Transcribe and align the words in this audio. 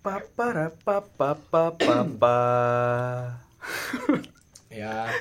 Papara 0.00 0.72
papa 0.84 1.36
papa. 1.40 2.36
Ya. 4.70 5.10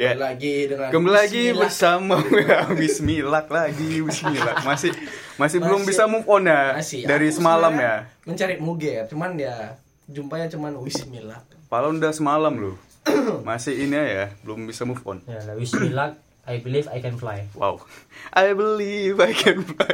Ya. 0.00 0.14
Kembali 0.16 0.22
lagi 0.22 0.54
dengan 0.70 0.88
Kembali 0.88 1.12
lagi 1.12 1.42
Bismillah. 1.44 1.60
bersama 1.60 2.16
Bismillah 2.80 3.44
lagi 3.44 4.00
Bismillah 4.00 4.64
masih 4.64 4.94
masih 5.36 5.58
belum 5.60 5.82
Masih- 5.82 5.90
bisa 5.92 6.02
move 6.08 6.24
on 6.24 6.46
ya 6.46 6.78
Masih, 6.78 7.04
dari 7.04 7.28
aku 7.28 7.36
semalam 7.36 7.74
ya. 7.76 7.94
Mencari 8.24 8.54
muger, 8.62 9.04
cuman 9.10 9.34
ya 9.36 9.76
jumpanya 10.08 10.46
cuman 10.48 10.72
Bismillah. 10.80 11.42
Padahal 11.68 11.98
udah 12.00 12.12
semalam 12.14 12.54
loh. 12.54 12.76
Masih 13.48 13.76
ini 13.76 13.98
ya 13.98 14.32
belum 14.40 14.64
bisa 14.64 14.88
move 14.88 15.02
on. 15.04 15.20
Ya, 15.26 15.42
lah, 15.42 15.52
wish 15.52 15.74
me 15.74 15.90
luck. 15.92 16.16
I 16.48 16.64
believe 16.64 16.88
I 16.88 16.98
can 17.04 17.20
fly. 17.20 17.44
Wow. 17.52 17.84
I 18.32 18.56
believe 18.56 19.20
I 19.20 19.36
can 19.36 19.60
fly. 19.60 19.92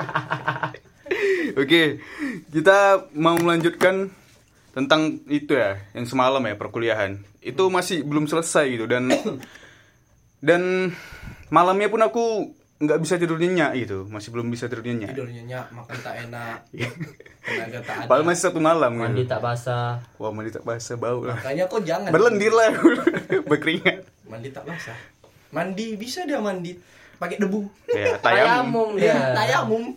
Oke, 1.61 1.99
kita 2.49 3.11
mau 3.13 3.35
melanjutkan 3.37 4.09
tentang 4.71 5.19
itu 5.27 5.55
ya, 5.55 5.83
yang 5.93 6.07
semalam 6.07 6.41
ya 6.41 6.55
perkuliahan. 6.55 7.19
Itu 7.43 7.69
masih 7.69 8.07
belum 8.07 8.31
selesai 8.31 8.71
gitu 8.71 8.87
dan 8.87 9.11
dan 10.49 10.95
malamnya 11.51 11.91
pun 11.91 12.01
aku 12.03 12.25
nggak 12.75 13.01
bisa 13.01 13.15
tidur 13.17 13.39
nyenyak 13.39 13.71
gitu, 13.87 14.05
masih 14.11 14.35
belum 14.35 14.51
bisa 14.51 14.67
tidur 14.67 14.83
nyenyak. 14.83 15.15
Tidurnya 15.15 15.43
nyak, 15.47 15.67
makan 15.73 15.97
tak 16.03 16.15
enak, 16.27 16.59
tenaga 17.47 17.79
tak 17.87 17.95
ada. 18.03 18.09
Padahal 18.11 18.27
masih 18.27 18.43
satu 18.51 18.59
malam 18.59 18.93
Mandi 18.99 19.23
gitu. 19.23 19.31
tak 19.31 19.41
basah. 19.41 20.03
Wah, 20.19 20.31
mandi 20.35 20.51
tak 20.51 20.67
basah 20.67 20.97
bau 20.99 21.23
lah. 21.23 21.39
Makanya 21.39 21.65
kok 21.71 21.83
jangan 21.87 22.11
Berlendir 22.11 22.51
lah, 22.51 22.75
berkeringat. 23.47 24.05
mandi 24.27 24.51
tak 24.51 24.67
basah. 24.67 24.99
Mandi 25.55 25.95
bisa 25.95 26.27
dia 26.27 26.43
mandi 26.43 26.75
pakai 27.23 27.39
debu. 27.39 27.63
Ya, 27.95 28.19
tayamum. 28.25 28.99
Ya, 28.99 29.15
dia. 29.15 29.35
tayamum. 29.39 29.95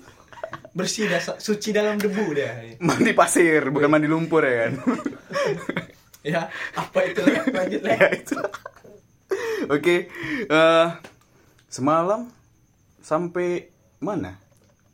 Bersih 0.78 1.10
dah 1.10 1.20
suci 1.42 1.74
dalam 1.74 1.98
debu 1.98 2.38
dia. 2.38 2.78
Mandi 2.78 3.12
pasir, 3.18 3.74
bukan 3.74 3.90
mandi 3.90 4.06
lumpur 4.06 4.46
ya 4.46 4.70
kan. 4.70 4.74
Ya, 6.28 6.52
apa 6.76 7.08
itu 7.08 7.24
lanjut 7.24 7.88
leh. 7.88 7.96
ya 8.04 8.10
itu. 8.12 8.36
Oke, 9.72 10.12
eh, 10.44 10.88
semalam 11.72 12.28
sampai 13.00 13.72
mana? 14.04 14.36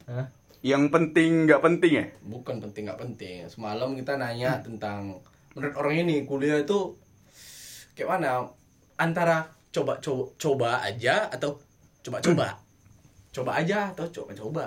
Hah? 0.06 0.30
Yang 0.62 0.94
penting 0.94 1.50
nggak 1.50 1.62
penting 1.66 1.92
ya? 1.98 2.06
Bukan 2.22 2.62
penting 2.62 2.86
nggak 2.86 3.02
penting. 3.02 3.50
Semalam 3.50 3.98
kita 3.98 4.14
nanya 4.14 4.62
tentang 4.62 5.26
menurut 5.58 5.74
orang 5.74 6.06
ini 6.06 6.22
kuliah 6.22 6.62
itu 6.62 7.02
kayak 7.98 8.14
mana? 8.14 8.54
Antara 8.94 9.50
coba 9.74 9.98
coba 9.98 10.24
coba 10.38 10.70
aja 10.80 11.28
atau 11.28 11.58
coba 12.02 12.18
coba. 12.20 12.48
Coba 13.32 13.52
aja 13.58 13.90
atau 13.90 14.06
coba 14.08 14.32
coba. 14.32 14.66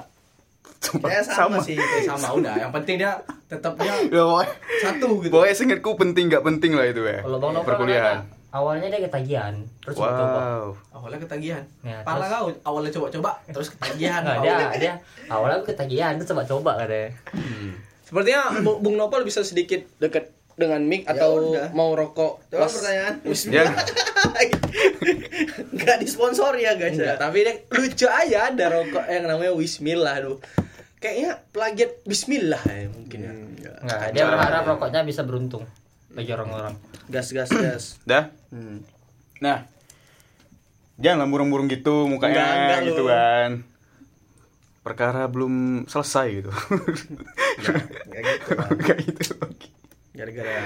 Coba 0.76 1.06
Ya 1.08 1.22
sama, 1.22 1.62
sih, 1.62 1.72
kayak 1.72 2.04
sama 2.04 2.34
udah. 2.34 2.58
Yang 2.58 2.72
penting 2.74 2.96
dia 2.98 3.12
tetapnya 3.46 3.94
Ya, 4.04 4.18
pokoknya, 4.20 4.50
satu 4.82 5.08
gitu. 5.22 5.30
pokoknya 5.30 5.54
seingatku 5.54 5.90
penting 5.94 6.24
nggak 6.26 6.42
penting 6.42 6.74
lah 6.74 6.84
itu 6.84 7.00
ya. 7.00 7.22
Kalau 7.22 7.38
Bang 7.38 7.54
Nopal 7.54 7.70
perkuliahan. 7.72 8.18
awalnya 8.48 8.88
dia 8.88 9.00
ketagihan, 9.00 9.54
terus 9.78 9.94
coba-coba. 9.94 10.38
Wow. 10.40 10.66
Awalnya 10.92 11.18
ketagihan. 11.22 11.62
Ya, 11.80 12.02
Pala 12.02 12.26
terus- 12.26 12.32
kau 12.32 12.46
awalnya 12.66 12.90
coba-coba 12.90 13.30
terus 13.46 13.68
ketagihan. 13.70 14.20
Kau. 14.20 14.42
dia 14.42 14.54
dia 14.74 14.92
awalnya 15.28 15.56
aku 15.56 15.66
ketagihan, 15.70 16.12
terus 16.16 16.28
coba-coba 16.28 16.70
katanya. 16.76 17.08
Sepertinya 18.02 18.42
Bu- 18.60 18.78
Bung 18.80 18.96
Nopal 18.96 19.22
bisa 19.22 19.42
sedikit 19.42 19.86
dekat 19.96 20.34
dengan 20.56 20.80
mic 20.82 21.04
atau 21.04 21.52
udah. 21.52 21.68
mau 21.76 21.92
rokok. 21.92 22.48
Coba 22.48 22.64
Pas- 22.64 22.72
pertanyaan. 22.72 23.14
Ya, 23.52 23.64
Enggak 25.72 25.96
disponsori 26.00 26.64
ya 26.64 26.74
guys 26.74 26.96
Enggak, 26.96 27.16
ya. 27.16 27.20
tapi 27.20 27.38
dia 27.44 27.54
lucu 27.70 28.06
aja 28.08 28.38
ada 28.50 28.64
rokok 28.72 29.04
yang 29.06 29.24
namanya 29.28 29.52
Wismillah 29.52 30.14
aduh. 30.16 30.38
Kayaknya 30.96 31.30
plagiat 31.52 31.92
Bismillah 32.02 32.62
ya 32.64 32.88
mungkin 32.88 33.18
ya. 33.20 33.32
Nggak, 33.84 34.00
dia 34.16 34.24
berharap 34.26 34.64
rokoknya 34.64 35.04
bisa 35.04 35.22
beruntung 35.22 35.68
bagi 36.08 36.32
orang-orang. 36.32 36.74
Gas 37.06 37.30
gas 37.30 37.52
gas. 37.52 37.84
dah. 38.10 38.32
Hmm. 38.48 38.80
Nah, 39.38 39.68
jangan 40.96 41.28
murung-murung 41.28 41.68
gitu 41.68 42.08
mukanya 42.08 42.32
Enggak, 42.40 42.56
enggak 42.56 42.80
gitu 42.88 43.02
kan. 43.04 43.50
Perkara 44.80 45.28
belum 45.28 45.84
selesai 45.84 46.26
gitu. 46.32 46.50
Enggak 48.08 48.22
gitu. 48.24 48.48
Bang. 48.56 48.70
Kayak 48.86 48.98
gitu. 49.04 49.34
Gara-gara 50.16 50.56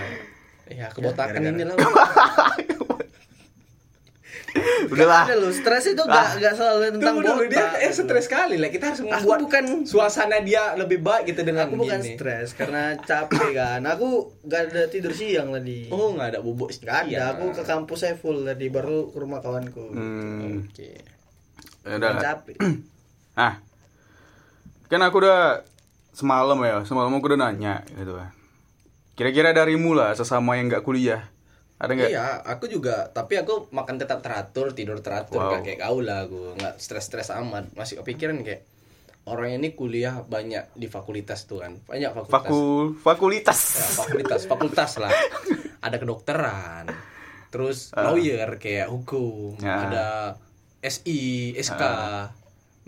Ya 0.70 0.86
kebotakan 0.88 1.42
ini 1.44 1.66
lah. 1.66 1.74
Udahlah. 4.90 5.30
Ada 5.30 5.38
lu, 5.38 5.50
stres 5.50 5.86
itu 5.86 6.02
enggak 6.02 6.42
enggak 6.42 6.54
selalu 6.58 6.78
tentang 6.90 7.14
Tunggu 7.14 7.22
dulu 7.22 7.42
dia 7.46 7.66
eh 7.78 7.92
stres 7.92 8.24
sekali 8.26 8.58
lah. 8.58 8.66
Kita 8.66 8.90
harus 8.90 9.00
Aku 9.00 9.06
membuat 9.06 9.40
bukan- 9.46 9.86
suasana 9.86 10.42
dia 10.42 10.74
lebih 10.74 10.98
baik 10.98 11.30
gitu 11.30 11.46
dengan 11.46 11.70
Aku 11.70 11.78
bukan 11.78 12.02
stres 12.02 12.54
karena 12.54 12.98
capek 12.98 13.54
kan. 13.54 13.82
Aku 13.86 14.34
enggak 14.42 14.70
ada 14.70 14.82
tidur 14.86 15.14
siang 15.14 15.54
tadi. 15.54 15.86
Oh, 15.90 16.10
enggak 16.10 16.34
ada 16.34 16.40
bubuk 16.42 16.74
Enggak 16.74 17.06
ada, 17.06 17.22
aku 17.30 17.54
ke 17.54 17.62
kampus 17.62 17.98
saya 18.00 18.14
full 18.14 18.42
tadi 18.42 18.66
baru 18.66 19.10
ke 19.10 19.16
rumah 19.16 19.38
kawanku. 19.38 19.86
Hmm. 19.90 20.66
Oke. 20.66 20.98
Ya 21.86 21.94
udah. 21.96 22.10
lah. 22.10 22.22
Capek. 22.22 22.58
Nah, 23.30 23.56
kan 24.84 25.00
aku 25.00 25.16
udah 25.16 25.64
semalam 26.12 26.58
ya, 26.60 26.84
semalam 26.84 27.08
aku 27.08 27.24
udah 27.24 27.40
nanya 27.40 27.80
gitu 27.88 28.12
kan. 28.12 28.28
Kira-kira 29.20 29.52
darimu 29.52 29.92
lah 29.92 30.16
sesama 30.16 30.56
yang 30.56 30.72
nggak 30.72 30.80
kuliah, 30.80 31.28
ada 31.76 31.92
nggak? 31.92 32.08
Iya, 32.08 32.40
aku 32.40 32.72
juga. 32.72 33.12
Tapi 33.12 33.36
aku 33.36 33.68
makan 33.68 34.00
tetap 34.00 34.24
teratur, 34.24 34.72
tidur 34.72 35.04
teratur, 35.04 35.36
Wow. 35.36 35.48
nggak 35.52 35.62
kayak 35.62 35.80
kau 35.84 36.00
lah. 36.00 36.24
Aku 36.24 36.56
nggak 36.56 36.80
stres-stres 36.80 37.28
amat. 37.36 37.68
Masih 37.76 38.00
kepikiran 38.00 38.40
kayak 38.40 38.64
orang 39.28 39.60
ini 39.60 39.76
kuliah 39.76 40.24
banyak 40.24 40.72
di 40.72 40.88
fakultas 40.88 41.44
tuh 41.44 41.60
kan, 41.60 41.76
banyak 41.84 42.08
fakultas. 42.08 42.32
Fakul, 42.32 42.84
fakulitas. 42.96 43.60
Ya, 43.76 43.86
fakultas, 43.94 44.40
fakultas 44.48 44.90
lah. 44.96 45.12
Ada 45.84 46.00
kedokteran, 46.00 46.88
terus 47.52 47.92
Ah. 47.92 48.08
lawyer 48.08 48.56
kayak 48.56 48.88
hukum, 48.88 49.60
Ya. 49.60 49.84
ada 49.84 50.06
SI, 50.80 51.52
SK, 51.54 51.76
Ah. 51.76 52.32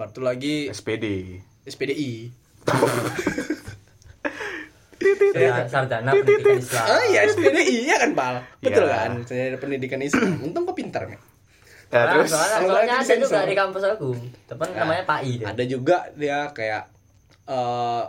satu 0.00 0.24
lagi 0.24 0.72
SPD. 0.72 1.44
SPDI. 1.68 2.32
Ya, 5.32 5.64
sarjana 5.64 6.10
pendidikan 6.10 6.56
Islam. 6.56 6.84
Ah 6.84 7.02
iya 7.04 7.20
SPDI 7.24 7.76
ya 7.84 7.96
kan 7.96 8.10
Pal, 8.12 8.34
betul 8.58 8.84
Ya. 8.84 8.94
kan? 8.98 9.10
Saya 9.22 9.56
pendidikan 9.56 9.98
Islam. 9.98 10.40
Untung 10.40 10.62
kau 10.62 10.72
pintar 10.72 11.06
nih. 11.06 11.16
Ya, 11.88 11.98
Nah, 11.98 12.04
terus 12.10 12.28
soalnya, 12.30 12.56
Kalau 12.56 12.72
soalnya 12.72 12.94
ada 12.96 13.14
juga 13.14 13.38
di 13.44 13.54
kampus 13.54 13.82
aku. 13.86 14.08
Temen 14.46 14.68
Ya. 14.68 14.76
namanya 14.78 15.02
Pak 15.04 15.20
I. 15.22 15.32
Ada 15.42 15.64
juga 15.64 15.96
dia 16.12 16.38
kayak 16.50 16.82
eh 17.44 18.02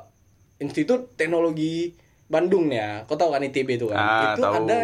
Institut 0.59 1.13
Teknologi 1.13 1.91
Bandung 2.25 2.68
ya. 2.68 3.03
Kau 3.03 3.13
tahu 3.13 3.30
kan 3.30 3.44
ITB 3.44 3.75
itu 3.75 3.88
kan? 3.88 3.97
Ah, 3.97 4.22
itu 4.31 4.41
tahu. 4.41 4.53
ada 4.57 4.80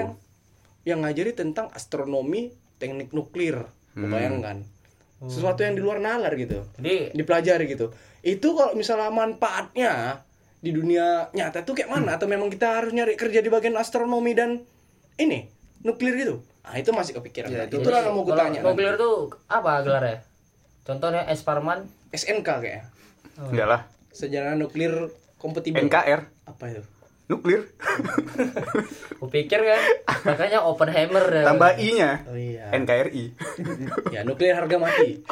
yang 0.83 0.99
ngajari 0.99 1.31
tentang 1.31 1.71
astronomi 1.71 2.51
teknik 2.75 3.09
nuklir. 3.09 3.63
Hmm. 3.93 4.09
Bayangkan. 4.09 4.67
Sesuatu 5.21 5.61
yang 5.61 5.75
di 5.75 5.81
luar 5.81 5.99
nalar 5.99 6.35
gitu. 6.35 6.63
Jadi 6.75 7.11
Dipelajari 7.11 7.67
gitu. 7.67 7.91
Itu 8.19 8.51
kalau 8.51 8.71
misalnya 8.71 9.07
manfaatnya 9.09 10.23
di 10.59 10.75
dunia 10.75 11.31
nyata 11.31 11.63
tuh 11.63 11.75
kayak 11.75 11.87
mana? 11.87 12.19
Atau 12.19 12.27
memang 12.27 12.51
kita 12.51 12.83
harus 12.83 12.91
nyari 12.91 13.15
kerja 13.15 13.39
di 13.39 13.47
bagian 13.47 13.79
astronomi 13.79 14.35
dan 14.35 14.59
ini 15.15 15.47
nuklir 15.83 16.15
gitu? 16.19 16.43
Ah 16.67 16.75
itu 16.75 16.91
masih 16.91 17.15
kepikiran. 17.15 17.47
Ya, 17.47 17.63
itu 17.65 17.79
lah 17.83 18.03
yang 18.03 18.13
mau 18.13 18.27
gue 18.27 18.35
kalau 18.35 18.43
tanya. 18.43 18.59
Nuklir 18.61 18.93
tuh 18.99 19.31
apa 19.47 19.79
gelarnya? 19.81 20.19
Contohnya 20.83 21.23
S 21.31 21.41
Parman. 21.43 21.87
SNK 22.09 22.47
kayaknya. 22.47 22.83
enggak 23.39 23.67
lah. 23.69 23.81
Sejarah 24.11 24.57
nuklir 24.57 25.13
kompatibel. 25.39 25.85
NKR, 25.85 26.25
Apa 26.49 26.65
itu? 26.73 26.83
nuklir. 27.29 27.69
Kupikir 29.21 29.61
kan, 29.61 29.81
makanya 30.25 30.65
Oppenheimer. 30.65 31.21
ya. 31.29 31.45
Tambah 31.45 31.77
I-nya. 31.77 32.25
Oh 32.25 32.33
iya. 32.33 32.73
NKRI. 32.73 33.25
Ya 34.09 34.25
nuklir 34.25 34.57
harga 34.57 34.81
mati. 34.81 35.21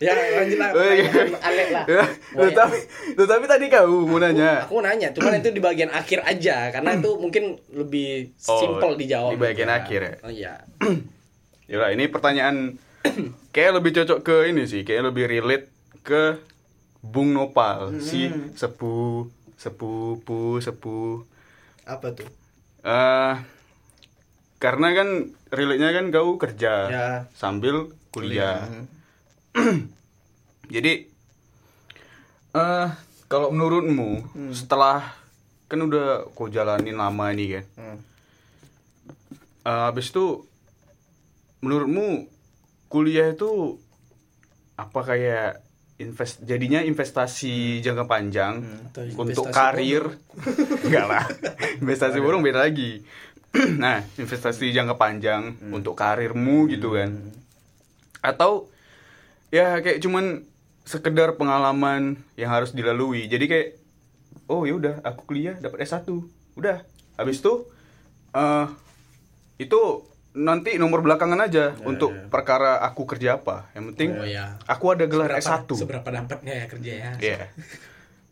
ya 0.00 0.12
lanjut 0.34 0.56
lah. 0.56 0.70
Oh, 0.72 0.90
iya. 0.90 1.10
Aneh 1.38 1.66
lah. 1.70 1.84
Ya, 1.84 2.04
Pokoknya- 2.32 2.56
tapi, 2.56 2.76
tapi 3.20 3.44
tadi 3.46 3.64
kau 3.68 4.02
mau 4.02 4.16
nanya. 4.16 4.64
Aku 4.64 4.80
nanya, 4.80 5.12
cuman 5.12 5.36
itu 5.36 5.48
di 5.50 5.60
bagian 5.60 5.88
akhir 5.90 6.24
aja 6.24 6.72
karena 6.72 6.96
itu 6.96 7.10
mungkin 7.14 7.44
lebih 7.70 8.32
Oh, 8.44 8.58
simple 8.58 8.96
dijawab. 8.96 9.30
di 9.30 9.38
bagian 9.38 9.68
gitu 9.68 9.78
akhir 9.78 10.00
ya? 10.00 10.14
Oh 10.20 10.32
iya. 10.32 10.54
Yalah, 11.70 11.92
ini 11.92 12.08
pertanyaan 12.08 12.80
kayak 13.50 13.72
lebih 13.76 13.94
cocok 13.94 14.18
ke 14.20 14.36
ini 14.48 14.64
sih, 14.64 14.82
kayak 14.82 15.06
lebih 15.06 15.28
relate 15.28 15.68
ke 16.00 16.40
Bung 16.98 17.30
Nopal, 17.30 17.96
si 17.98 18.26
sepuh, 18.52 19.28
sepupu, 19.54 20.58
sepuh. 20.58 21.24
Apa 21.84 22.10
tuh? 22.10 22.28
eh 22.80 23.34
karena 24.56 24.88
kan 24.90 25.08
relate-nya 25.48 25.90
kan 25.90 26.04
kau 26.08 26.36
kerja 26.36 26.72
Ya. 26.86 27.06
sambil 27.30 27.92
kuliah. 28.10 28.64
Hmm. 28.64 28.88
Jadi 30.74 30.92
eh 32.50 32.88
kalau 33.30 33.54
menurutmu 33.54 34.26
setelah 34.50 35.14
kan 35.70 35.78
udah 35.86 36.26
kau 36.34 36.50
jalanin 36.50 36.98
lama 36.98 37.30
nih 37.30 37.62
kan. 37.62 37.64
Hmm. 37.78 37.98
Eh, 39.62 39.82
habis 39.86 40.10
itu 40.10 40.42
menurutmu 41.62 42.26
kuliah 42.90 43.30
itu 43.30 43.78
apa 44.74 45.00
kayak 45.04 45.62
invest 46.00 46.40
jadinya 46.42 46.80
investasi 46.80 47.84
jangka 47.84 48.08
panjang 48.08 48.64
Atau 48.90 49.04
untuk 49.20 49.52
karir? 49.52 50.16
enggak 50.88 51.06
lah. 51.06 51.24
Investasi 51.84 52.18
burung 52.18 52.42
beda 52.42 52.66
lagi. 52.66 53.04
Nah 53.82 53.98
investasi 54.14 54.70
jangka 54.70 54.94
panjang 54.94 55.58
untuk 55.74 55.98
karirmu 55.98 56.70
gitu 56.70 56.94
kan. 56.94 57.18
Atau 58.22 58.69
ya 59.50 59.78
kayak 59.78 59.98
cuman 60.00 60.46
sekedar 60.82 61.34
pengalaman 61.34 62.18
yang 62.34 62.50
harus 62.50 62.70
dilalui. 62.70 63.26
Jadi 63.26 63.44
kayak 63.46 63.68
oh 64.46 64.62
ya 64.62 64.74
udah 64.74 64.94
aku 65.02 65.26
kuliah 65.26 65.54
dapat 65.54 65.82
S1 65.82 66.06
udah 66.54 66.82
habis 67.14 67.38
itu 67.38 67.66
eh 68.30 68.66
itu 69.58 69.80
nanti 70.30 70.78
nomor 70.78 71.02
belakangan 71.02 71.42
aja 71.42 71.74
untuk 71.82 72.14
perkara 72.28 72.78
aku 72.80 73.02
kerja 73.04 73.36
apa. 73.36 73.66
Yang 73.72 73.84
penting 73.92 74.10
Oh, 74.14 74.24
ya. 74.24 74.54
aku 74.64 74.94
ada 74.94 75.04
gelar 75.04 75.30
Seberapa- 75.32 75.66
S1 75.66 75.70
Seberapa 75.76 76.08
dapatnya 76.08 76.54
ya 76.54 76.66
kerja 76.66 76.92
ya? 76.92 77.10
Iya. 77.18 77.40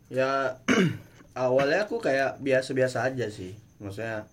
ya 0.09 0.29
awalnya 1.37 1.85
aku 1.85 1.99
kayak 1.99 2.39
biasa-biasa 2.39 3.03
aja 3.05 3.27
sih. 3.27 3.53
Maksudnya 3.77 4.25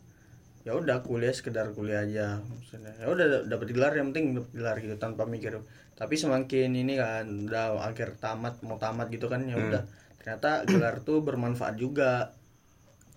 ya 0.62 0.74
udah 0.74 1.02
kuliah 1.02 1.30
sekedar 1.30 1.70
kuliah 1.72 2.02
aja. 2.02 2.38
Maksudnya 2.40 2.94
ya 2.96 3.06
udah 3.06 3.26
dapat 3.44 3.66
gelar 3.70 3.92
yang 3.92 4.10
penting 4.10 4.38
dapet 4.38 4.50
gelar 4.52 4.76
gitu 4.78 4.96
tanpa 4.96 5.26
mikir 5.26 5.58
tapi 5.96 6.14
semakin 6.14 6.70
ini 6.70 6.94
kan 6.94 7.24
udah 7.46 7.80
akhir 7.82 8.16
tamat 8.16 8.60
mau 8.60 8.76
tamat 8.76 9.08
gitu 9.08 9.26
kan 9.26 9.42
ya 9.42 9.56
udah. 9.56 9.82
Ternyata 10.18 10.62
gelar 10.64 11.00
tuh 11.00 11.20
bermanfaat 11.20 11.76
juga. 11.76 12.36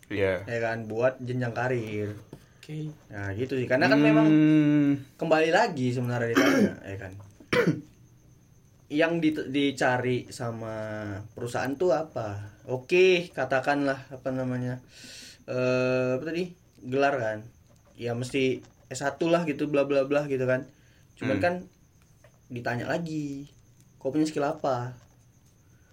Iya. 0.07 0.41
ya 0.41 0.57
kan 0.59 0.85
buat 0.85 1.19
jenjang 1.19 1.53
karir. 1.53 2.17
Oke. 2.57 2.89
nah 3.09 3.29
gitu 3.31 3.53
sih. 3.55 3.65
Karena 3.65 3.85
kan 3.85 3.99
memang 3.99 4.25
Hmm, 4.25 4.89
kembali 5.15 5.49
lagi 5.49 5.91
sebenarnya 5.91 6.31
ditanya 6.31 6.73
ya 6.83 6.97
kan. 6.97 7.13
Yang 8.89 9.13
di- 9.21 9.47
dicari 9.51 10.17
sama 10.29 11.05
perusahaan 11.29 11.69
tuh 11.75 11.93
apa? 11.93 12.41
Oke 12.65 13.29
katakanlah 13.29 14.09
apa 14.09 14.29
namanya 14.29 14.81
eh 15.45 16.17
apa 16.17 16.23
tadi? 16.23 16.57
Gelar 16.81 17.13
kan? 17.15 17.39
Ya 17.93 18.13
mesti 18.13 18.65
S1 18.89 19.21
lah 19.23 19.45
gitu 19.45 19.69
bla 19.69 19.85
bla 19.85 20.05
bla 20.05 20.25
gitu 20.25 20.45
kan. 20.45 20.65
Cuman 21.17 21.37
Hmm. 21.37 21.43
kan 21.43 21.53
ditanya 22.49 22.85
lagi 22.85 23.47
kau 23.97 24.09
punya 24.09 24.25
skill 24.25 24.45
apa 24.45 24.93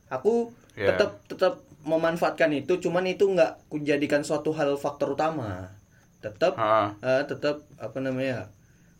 aku 0.08 0.52
Ya. 0.76 0.92
tetap 0.92 1.24
tetap 1.24 1.54
memanfaatkan 1.82 2.52
itu 2.52 2.76
cuman 2.76 3.08
itu 3.08 3.24
nggak 3.24 3.64
kujadikan 3.68 4.20
suatu 4.20 4.52
hal 4.52 4.76
faktor 4.76 5.16
utama 5.16 5.72
tetap 6.20 6.52
ah, 6.54 6.92
eh, 7.00 7.24
tetap 7.24 7.64
apa 7.76 7.96
namanya 7.96 8.52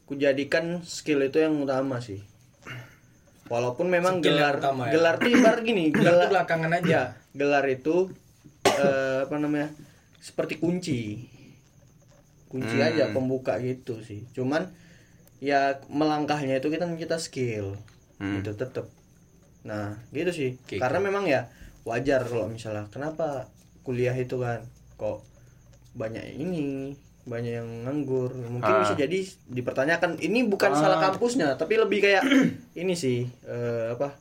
kujadikan 0.05 0.81
skill 0.81 1.21
itu 1.21 1.37
yang 1.37 1.61
utama 1.61 2.01
sih 2.01 2.25
walaupun 3.47 3.87
memang 3.87 4.25
Skill 4.25 4.41
gelar 4.41 4.57
utama 4.57 4.89
ya? 4.89 4.93
gelar 4.97 5.17
ibarat 5.21 5.61
gini 5.63 5.93
Gelar 5.93 6.33
belakangan 6.33 6.73
aja. 6.73 6.89
ya, 6.89 7.03
gelar 7.31 7.69
itu 7.69 8.09
eh, 8.65 9.29
apa 9.29 9.37
namanya 9.37 9.69
seperti 10.17 10.57
kunci 10.57 11.29
kunci 12.49 12.77
Hmm. 12.79 12.89
aja 12.89 13.05
pembuka 13.13 13.61
gitu 13.61 14.01
sih 14.01 14.25
cuman 14.33 14.65
ya 15.39 15.61
melangkahnya 15.87 16.57
itu 16.57 16.69
kita 16.69 16.87
kita 16.93 17.17
skill 17.17 17.77
Hmm. 18.17 18.41
gitu 18.41 18.55
tetap 18.55 18.89
nah 19.61 19.93
gitu 20.09 20.31
sih 20.31 20.51
Oke, 20.57 20.77
karena 20.77 20.99
memang 20.99 21.25
ya 21.25 21.53
wajar 21.83 22.23
kalau 22.23 22.47
misalnya 22.47 22.89
kenapa 22.89 23.45
kuliah 23.83 24.15
itu 24.15 24.39
kan 24.39 24.65
kok 24.97 25.21
banyak 25.93 26.25
ini 26.35 26.95
banyak 27.23 27.53
yang 27.55 27.69
nganggur 27.83 28.31
mungkin 28.39 28.71
Ah. 28.71 28.81
bisa 28.81 28.95
jadi 28.95 29.21
dipertanyakan 29.47 30.17
ini 30.19 30.45
bukan 30.45 30.73
salah 30.73 30.97
kampusnya 31.03 31.55
tapi 31.55 31.77
lebih 31.77 32.01
kayak 32.01 32.23
ini 32.75 32.95
sih 32.95 33.27
eh, 33.43 33.93
apa 33.93 34.17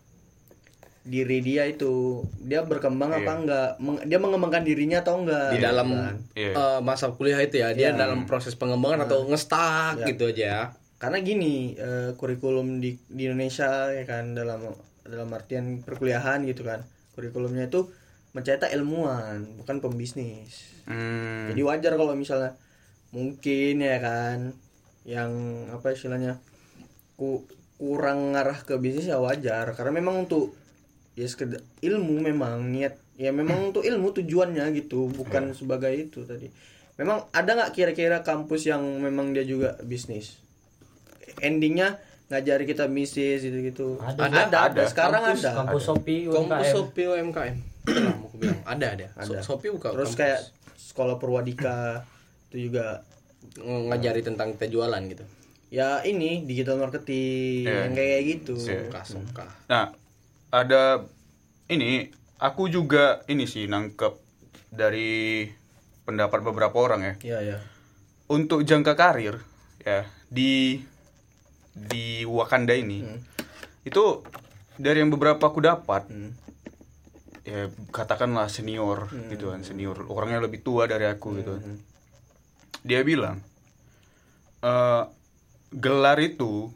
diri 1.02 1.38
dia 1.40 1.64
itu 1.64 2.20
dia 2.42 2.60
berkembang 2.62 3.14
apa 3.14 3.22
Iya. 3.24 3.38
enggak 3.38 3.70
Meng- 3.78 4.04
dia 4.04 4.18
mengembangkan 4.18 4.66
dirinya 4.66 5.00
atau 5.00 5.22
enggak 5.22 5.54
Di 5.54 5.60
dalam 5.62 5.88
kan? 5.88 6.16
Iya. 6.34 6.52
eh, 6.52 6.80
masa 6.82 7.14
kuliah 7.14 7.38
itu 7.40 7.56
ya, 7.56 7.70
dia 7.72 7.94
Iya. 7.94 7.96
dalam 7.96 8.26
proses 8.26 8.54
pengembangan 8.54 9.06
atau 9.06 9.22
ngestak 9.24 10.02
Ya. 10.02 10.06
gitu 10.10 10.26
aja. 10.28 10.74
Karena 10.96 11.20
gini 11.20 11.76
eh, 11.76 12.16
kurikulum 12.16 12.80
di 12.80 12.96
di 13.12 13.28
Indonesia 13.28 13.92
ya 13.92 14.04
kan 14.08 14.32
dalam 14.32 14.72
dalam 15.06 15.30
artian 15.36 15.84
perkuliahan 15.86 16.48
gitu 16.48 16.66
kan 16.66 16.82
kurikulumnya 17.16 17.68
itu 17.68 17.88
mencetak 18.36 18.76
ilmuwan 18.76 19.48
bukan 19.64 19.80
pembisnis. 19.80 20.76
Hmm, 20.84 21.56
jadi 21.56 21.62
wajar 21.64 21.96
kalau 21.96 22.12
misalnya 22.20 22.60
mungkin 23.16 23.80
ya 23.80 23.98
kan 24.04 24.52
yang 25.08 25.32
apa 25.72 25.96
istilahnya 25.96 26.44
ku 27.16 27.48
kurang 27.80 28.36
ngarah 28.36 28.60
ke 28.68 28.76
bisnis 28.76 29.08
ya 29.08 29.24
wajar. 29.24 29.72
Karena 29.72 29.96
memang 29.96 30.28
untuk 30.28 30.52
ya 31.16 31.24
sekedar 31.24 31.64
ilmu 31.80 32.20
memang 32.20 32.68
niat 32.76 33.00
ya 33.16 33.32
memang 33.32 33.72
untuk 33.72 33.88
ilmu 33.88 34.12
tujuannya 34.12 34.68
gitu 34.76 35.08
bukan 35.16 35.56
sebagai 35.56 35.96
itu 35.96 36.28
tadi. 36.28 36.52
Memang 37.00 37.24
ada 37.32 37.56
nggak 37.56 37.72
kira-kira 37.72 38.20
kampus 38.20 38.68
yang 38.68 38.84
memang 39.00 39.32
dia 39.32 39.48
juga 39.48 39.80
bisnis 39.80 40.45
endingnya 41.40 41.98
ngajari 42.26 42.64
kita 42.64 42.88
bisnis 42.88 43.40
gitu 43.40 43.58
gitu 43.62 43.88
Ada. 43.98 44.50
ada, 44.50 44.60
Ada. 44.68 44.84
sekarang 44.86 45.22
Kampus- 45.24 45.42
ada 45.42 45.52
Kampus 45.56 45.84
Shopee 45.84 46.22
Kampus 46.26 46.68
UMKM. 46.74 47.06
UMKM. 47.08 47.56
Mau 47.86 48.26
aku 48.26 48.36
bilang. 48.36 48.60
Ada 48.66 48.88
ada. 48.92 49.08
Ada. 49.14 49.40
So- 49.40 49.46
Shopee 49.46 49.70
buka 49.70 49.92
terus 49.92 50.10
kampus. 50.10 50.20
kayak 50.20 50.40
sekolah 50.76 51.16
Purwadika 51.16 52.02
itu 52.50 52.68
juga 52.68 53.06
Ng- 53.56 53.88
ngajari 53.88 54.22
tentang 54.22 54.52
kita 54.52 54.68
jualan 54.68 55.02
gitu. 55.06 55.22
ya 55.68 56.00
ini 56.02 56.42
digital 56.42 56.78
marketing 56.78 57.64
Iya. 57.64 57.78
yang 57.84 57.94
kayak 57.94 58.20
gitu 58.26 58.54
Iya. 58.56 58.86
Suka 58.86 59.02
suka. 59.04 59.46
Nah, 59.66 59.92
ada 60.50 61.04
ini 61.68 62.08
aku 62.38 62.68
juga 62.68 63.22
ini 63.26 63.44
sih 63.44 63.66
nangkep 63.66 64.14
dari 64.70 65.46
pendapat 66.02 66.42
beberapa 66.42 66.76
orang 66.76 67.02
ya. 67.02 67.14
Iya 67.22 67.40
ya 67.46 67.58
Untuk 68.26 68.62
jangka 68.62 68.94
karir 68.94 69.38
ya 69.80 70.02
di 70.26 70.82
di 71.76 72.24
Wakanda 72.24 72.72
ini 72.72 73.04
itu 73.84 74.24
dari 74.80 75.04
yang 75.04 75.12
beberapa 75.12 75.52
aku 75.52 75.60
dapat 75.60 76.08
Hmm. 76.08 76.32
ya 77.46 77.70
katakanlah 77.94 78.50
senior 78.50 79.06
gitu 79.30 79.54
kan 79.54 79.62
senior. 79.62 80.08
Orangnya 80.10 80.42
lebih 80.42 80.66
tua 80.66 80.90
dari 80.90 81.06
aku 81.06 81.36
gitu. 81.38 81.60
Kan. 81.60 81.78
dia 82.86 83.02
bilang 83.02 83.42
eh 84.66 85.04
gelar 85.74 86.18
itu 86.22 86.70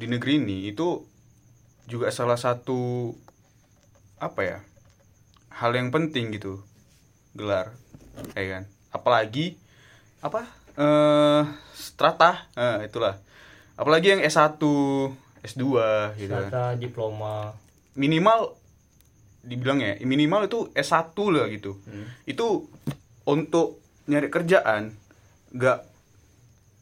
di 0.00 0.06
negeri 0.08 0.38
ini 0.40 0.70
itu 0.70 1.04
juga 1.88 2.12
salah 2.12 2.36
satu 2.36 3.12
apa 4.20 4.40
ya 4.44 4.58
hal 5.56 5.72
yang 5.76 5.88
penting 5.92 6.32
gitu 6.32 6.62
gelar 7.36 7.74
ya 8.32 8.44
kan? 8.48 8.64
Apalagi 8.94 9.60
apa 10.24 10.48
eh 10.78 11.42
strata 11.74 12.48
eh, 12.56 12.88
itulah 12.88 13.18
apalagi 13.78 14.18
yang 14.18 14.20
S1 14.20 14.58
S2 15.46 15.64
gitu 16.18 16.34
kan. 16.34 16.50
Data 16.50 16.64
diploma. 16.74 17.54
minimal 17.98 18.54
dibilang 19.42 19.82
ya 19.82 19.98
minimal 20.02 20.46
itu 20.46 20.70
S1 20.74 21.14
lah 21.34 21.46
gitu. 21.48 21.78
Itu 22.26 22.66
untuk 23.24 23.82
nyari 24.06 24.28
kerjaan 24.28 24.94
nggak 25.54 25.78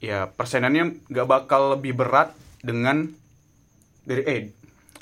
ya 0.03 0.29
persenannya 0.29 1.09
nggak 1.09 1.29
bakal 1.29 1.79
lebih 1.79 1.97
berat 1.97 2.37
dengan 2.61 3.09
dari 4.05 4.23
eh 4.27 4.41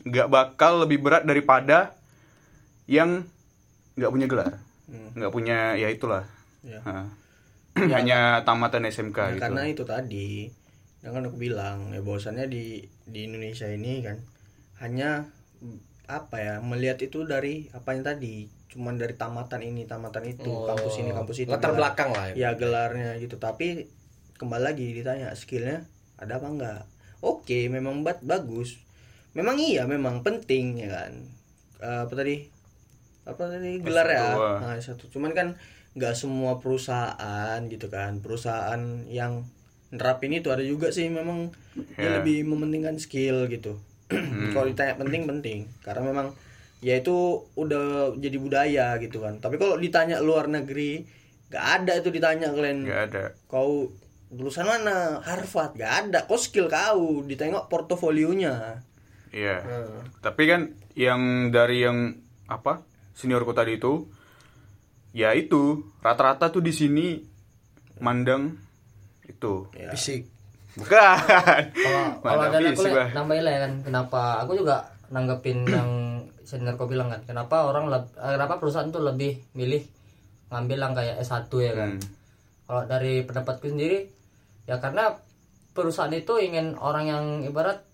nggak 0.05 0.29
bakal 0.29 0.87
lebih 0.87 1.03
berat 1.03 1.23
daripada 1.25 1.97
yang 2.87 3.25
nggak 3.97 4.13
punya 4.13 4.27
gelar. 4.31 4.55
Nggak 5.15 5.33
punya 5.33 5.59
ya 5.79 5.89
itulah. 5.91 6.27
Ya. 6.63 6.83
Nah. 6.85 7.09
hanya 7.97 8.47
tamatan 8.47 8.87
SMK 8.87 9.19
Nah, 9.19 9.31
gitu. 9.35 9.43
karena 9.43 9.63
itu 9.67 9.83
tadi 9.83 10.47
yang 11.05 11.13
kan 11.13 11.23
aku 11.29 11.37
bilang 11.37 11.93
ya 11.93 12.01
bahwasannya 12.01 12.49
di 12.49 12.81
di 13.05 13.29
Indonesia 13.29 13.69
ini 13.69 14.01
kan 14.01 14.17
hanya 14.81 15.29
apa 16.05 16.37
ya 16.37 16.55
melihat 16.61 17.01
itu 17.01 17.25
dari 17.25 17.69
apanya 17.73 18.13
tadi 18.13 18.49
cuman 18.69 18.99
dari 18.99 19.15
tamatan 19.15 19.63
ini 19.63 19.87
tamatan 19.87 20.25
itu 20.27 20.51
Oh, 20.51 20.67
kampus 20.67 20.99
ini 20.99 21.15
kampus 21.15 21.45
itu 21.45 21.51
latar 21.53 21.71
gelar. 21.71 21.79
belakang 21.79 22.11
lah 22.11 22.25
ya. 22.33 22.35
ya 22.35 22.49
gelarnya 22.59 23.11
gitu. 23.23 23.39
Tapi 23.39 23.87
kembali 24.35 24.65
lagi 24.67 24.91
ditanya 24.91 25.31
skillnya 25.37 25.87
ada 26.19 26.43
apa 26.43 26.49
enggak? 26.51 26.81
Oke 27.23 27.71
memang 27.71 28.03
bat 28.03 28.19
bagus. 28.21 28.83
Memang 29.33 29.57
iya 29.57 29.87
memang 29.87 30.27
penting 30.27 30.83
ya 30.83 30.89
kan? 30.91 31.13
Eh, 31.79 32.01
apa 32.03 32.13
tadi? 32.19 32.51
Apa 33.25 33.47
tadi? 33.47 33.79
Gelar 33.79 34.09
ya? 34.11 34.27
S1. 34.35 34.59
nah, 34.59 34.77
satu. 34.83 35.05
Cuman 35.07 35.31
kan 35.33 35.55
nggak 35.95 36.15
semua 36.19 36.59
perusahaan 36.59 37.61
gitu 37.71 37.87
kan 37.87 38.19
perusahaan 38.19 39.07
yang 39.07 39.47
nerapin 39.95 40.35
itu 40.35 40.51
ada 40.51 40.61
juga 40.61 40.91
sih 40.91 41.07
memang 41.07 41.55
dia 41.95 42.03
Ya. 42.03 42.19
lebih 42.19 42.43
mementingkan 42.45 42.99
skill 42.99 43.47
gitu. 43.47 43.79
Kalau 44.53 44.67
ditanya 44.67 44.99
penting 44.99 45.23
penting 45.25 45.59
karena 45.81 46.03
memang 46.11 46.27
ya 46.83 46.99
itu 46.99 47.15
udah 47.55 48.13
jadi 48.19 48.37
budaya 48.37 48.87
gitu 48.99 49.23
kan. 49.23 49.41
Tapi 49.41 49.57
kalau 49.57 49.81
ditanya 49.81 50.21
luar 50.21 50.51
negeri 50.51 51.07
nggak 51.49 51.67
ada 51.81 51.93
itu 51.97 52.11
ditanya 52.11 52.53
kalian. 52.53 52.85
Nggak 52.85 53.03
ada. 53.09 53.25
Kau 53.49 53.89
lulusan 54.29 54.67
mana? 54.67 55.23
Harvard 55.23 55.79
gak 55.79 55.93
ada. 56.05 56.19
Kau 56.27 56.37
skill 56.37 56.67
kau 56.67 57.23
ditengok 57.23 57.71
portofolionya. 57.71 58.83
Iya. 59.31 59.57
Nah, 59.63 60.03
Tapi 60.21 60.43
kan 60.45 60.61
yang 60.93 61.49
dari 61.49 61.87
yang 61.87 62.19
apa 62.45 62.83
seniorku 63.15 63.55
tadi 63.55 63.79
itu, 63.79 64.05
ya 65.15 65.33
itu 65.33 65.89
rata-rata 66.03 66.51
tuh 66.51 66.61
di 66.61 66.75
sini 66.75 67.17
mandang 68.03 68.59
itu. 69.27 69.67
ya. 69.73 69.91
fisik 69.91 70.29
Bukan. 70.75 71.17
kalau 72.19 72.43
ada 72.43 72.59
aku 72.59 72.83
lihat 72.83 73.15
nambahin 73.15 73.43
lah 73.43 73.53
ya 73.53 73.61
kan 73.63 73.73
kenapa 73.83 74.21
aku 74.43 74.53
juga 74.57 74.77
nanggepin 75.09 75.63
yang 75.71 75.91
senior 76.43 76.75
kau 76.75 76.85
bilang 76.85 77.09
kan 77.09 77.23
kenapa 77.25 77.65
orang 77.65 77.87
eh, 77.91 78.03
kenapa 78.35 78.59
perusahaan 78.59 78.89
tuh 78.89 79.01
lebih 79.01 79.39
milih 79.55 79.81
ngambil 80.51 80.79
yang 80.81 80.93
kayak 80.93 81.17
S1 81.21 81.47
ya 81.57 81.73
kan 81.73 81.91
Hmm. 81.95 82.03
kalau 82.67 82.83
dari 82.85 83.23
pendapatku 83.23 83.65
sendiri 83.67 84.09
ya 84.65 84.77
karena 84.79 85.15
perusahaan 85.71 86.11
itu 86.11 86.37
ingin 86.39 86.75
orang 86.75 87.05
yang 87.05 87.25
ibarat 87.43 87.85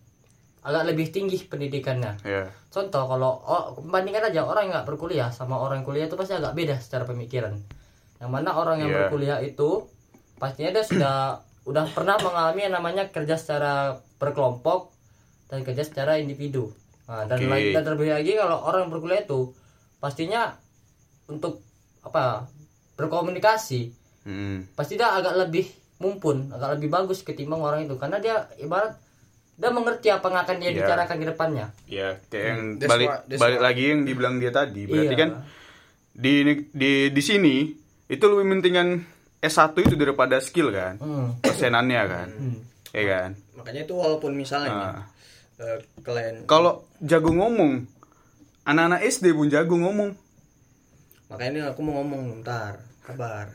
agak 0.60 0.84
lebih 0.86 1.08
tinggi 1.08 1.40
pendidikannya 1.42 2.20
Ya. 2.22 2.48
contoh 2.68 3.04
kalau 3.04 3.40
oh, 3.40 3.64
bandingkan 3.82 4.28
aja 4.28 4.44
orang 4.44 4.68
yang 4.68 4.72
nggak 4.74 4.88
berkuliah 4.88 5.28
sama 5.28 5.56
orang 5.56 5.80
kuliah 5.80 6.04
itu 6.04 6.14
pasti 6.14 6.32
agak 6.32 6.52
beda 6.52 6.76
secara 6.76 7.04
pemikiran 7.04 7.56
yang 8.20 8.30
mana 8.30 8.52
orang 8.52 8.78
yang 8.78 8.88
Iya. 8.88 8.98
berkuliah 9.04 9.38
itu 9.40 9.88
pastinya 10.40 10.72
dia 10.72 10.82
sudah 10.82 11.16
udah 11.62 11.84
pernah 11.88 12.16
mengalami 12.16 12.60
yang 12.62 12.74
namanya 12.74 13.06
kerja 13.06 13.36
secara 13.36 13.74
berkelompok 14.16 14.88
dan 15.46 15.60
kerja 15.60 15.84
secara 15.84 16.16
individu 16.16 16.72
nah, 17.04 17.22
dan 17.24 17.36
Oke. 17.38 17.46
lagi 17.46 17.68
dan 17.70 17.82
terlebih 17.82 18.10
lagi 18.10 18.32
kalau 18.34 18.58
orang 18.62 18.80
yang 18.82 18.90
berkuliah 18.90 19.20
itu 19.20 19.52
pastinya 19.98 20.56
untuk 21.26 21.60
apa 22.00 22.48
berkomunikasi 22.96 23.92
Hmm. 24.20 24.68
pasti 24.74 24.96
dia 24.96 25.08
agak 25.10 25.32
lebih 25.38 25.64
mumpun 25.96 26.48
agak 26.50 26.76
lebih 26.76 26.88
bagus 26.88 27.20
ketimbang 27.20 27.56
orang 27.58 27.88
itu 27.88 27.96
karena 27.96 28.16
dia 28.16 28.36
ibarat 28.56 28.92
dia 29.56 29.68
mengerti 29.68 30.08
apa 30.08 30.28
yang 30.28 30.38
akan 30.38 30.56
dia 30.56 30.70
Iya. 30.70 30.76
bicarakan 30.76 31.16
ke 31.16 31.26
depannya 31.26 31.66
Ya, 31.84 32.08
kayak 32.28 32.44
yang 32.46 32.60
that's 32.76 32.90
balik 32.90 33.08
why- 33.08 33.22
that's 33.24 33.40
balik 33.40 33.60
lagi 33.60 33.82
yang 33.86 34.00
dibilang 34.04 34.36
dia 34.36 34.48
tadi. 34.50 34.84
Berarti 34.84 35.08
Iya. 35.08 35.16
kan 35.18 35.30
di 36.12 36.34
di 36.68 36.92
di 37.08 37.22
sini 37.22 37.72
itu 38.06 38.20
lebih 38.22 38.44
pentingan 38.50 38.88
S1 39.40 39.72
itu 39.78 39.94
daripada 39.94 40.36
skill 40.38 40.68
kan. 40.68 40.96
Hmm. 40.96 41.36
Persenannya 41.38 42.02
kan. 42.06 42.28
Hmm. 42.30 42.58
Ya 42.90 43.04
kan? 43.06 43.30
makanya 43.52 43.84
itu 43.84 43.92
walaupun 43.92 44.32
misalnya 44.32 44.72
Nah, 44.72 45.04
eh, 45.58 45.78
kalian 46.00 46.42
kalau 46.44 46.80
jago 46.98 47.28
ngomong, 47.30 47.84
anak-anak 48.62 49.04
SD 49.04 49.30
pun 49.30 49.46
jago 49.46 49.76
ngomong. 49.76 50.16
makanya 51.26 51.50
ini 51.52 51.60
aku 51.62 51.80
mau 51.80 52.00
ngomong 52.00 52.40
ntar 52.40 52.80
kabar 53.00 53.52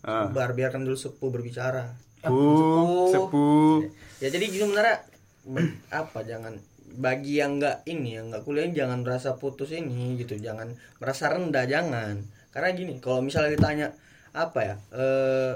Ah. 0.00 0.26
kabar 0.26 0.50
biarkan 0.52 0.82
dulu 0.82 0.96
sepuh 0.96 1.28
berbicara 1.28 1.94
Uh, 2.22 3.06
sepuh. 3.08 3.86
ya 4.18 4.26
jadi 4.28 4.42
gini 4.44 4.64
sebenarnya 4.64 5.04
be- 5.44 5.78
apa 5.88 6.18
jangan 6.22 6.58
bagi 6.92 7.36
yang 7.36 7.58
nggak 7.58 7.84
ini 7.84 8.16
yang 8.16 8.26
nggak 8.28 8.42
kuliah 8.42 8.66
jangan 8.68 9.02
merasa 9.02 9.34
putus 9.34 9.70
ini 9.70 10.16
gitu 10.16 10.34
jangan 10.36 10.70
merasa 10.96 11.28
rendah 11.28 11.62
jangan 11.64 12.18
karena 12.50 12.68
gini 12.72 12.98
kalau 12.98 13.20
misalnya 13.20 13.52
ditanya 13.52 13.86
apa 14.32 14.60
ya 14.64 14.76
eh 14.96 15.54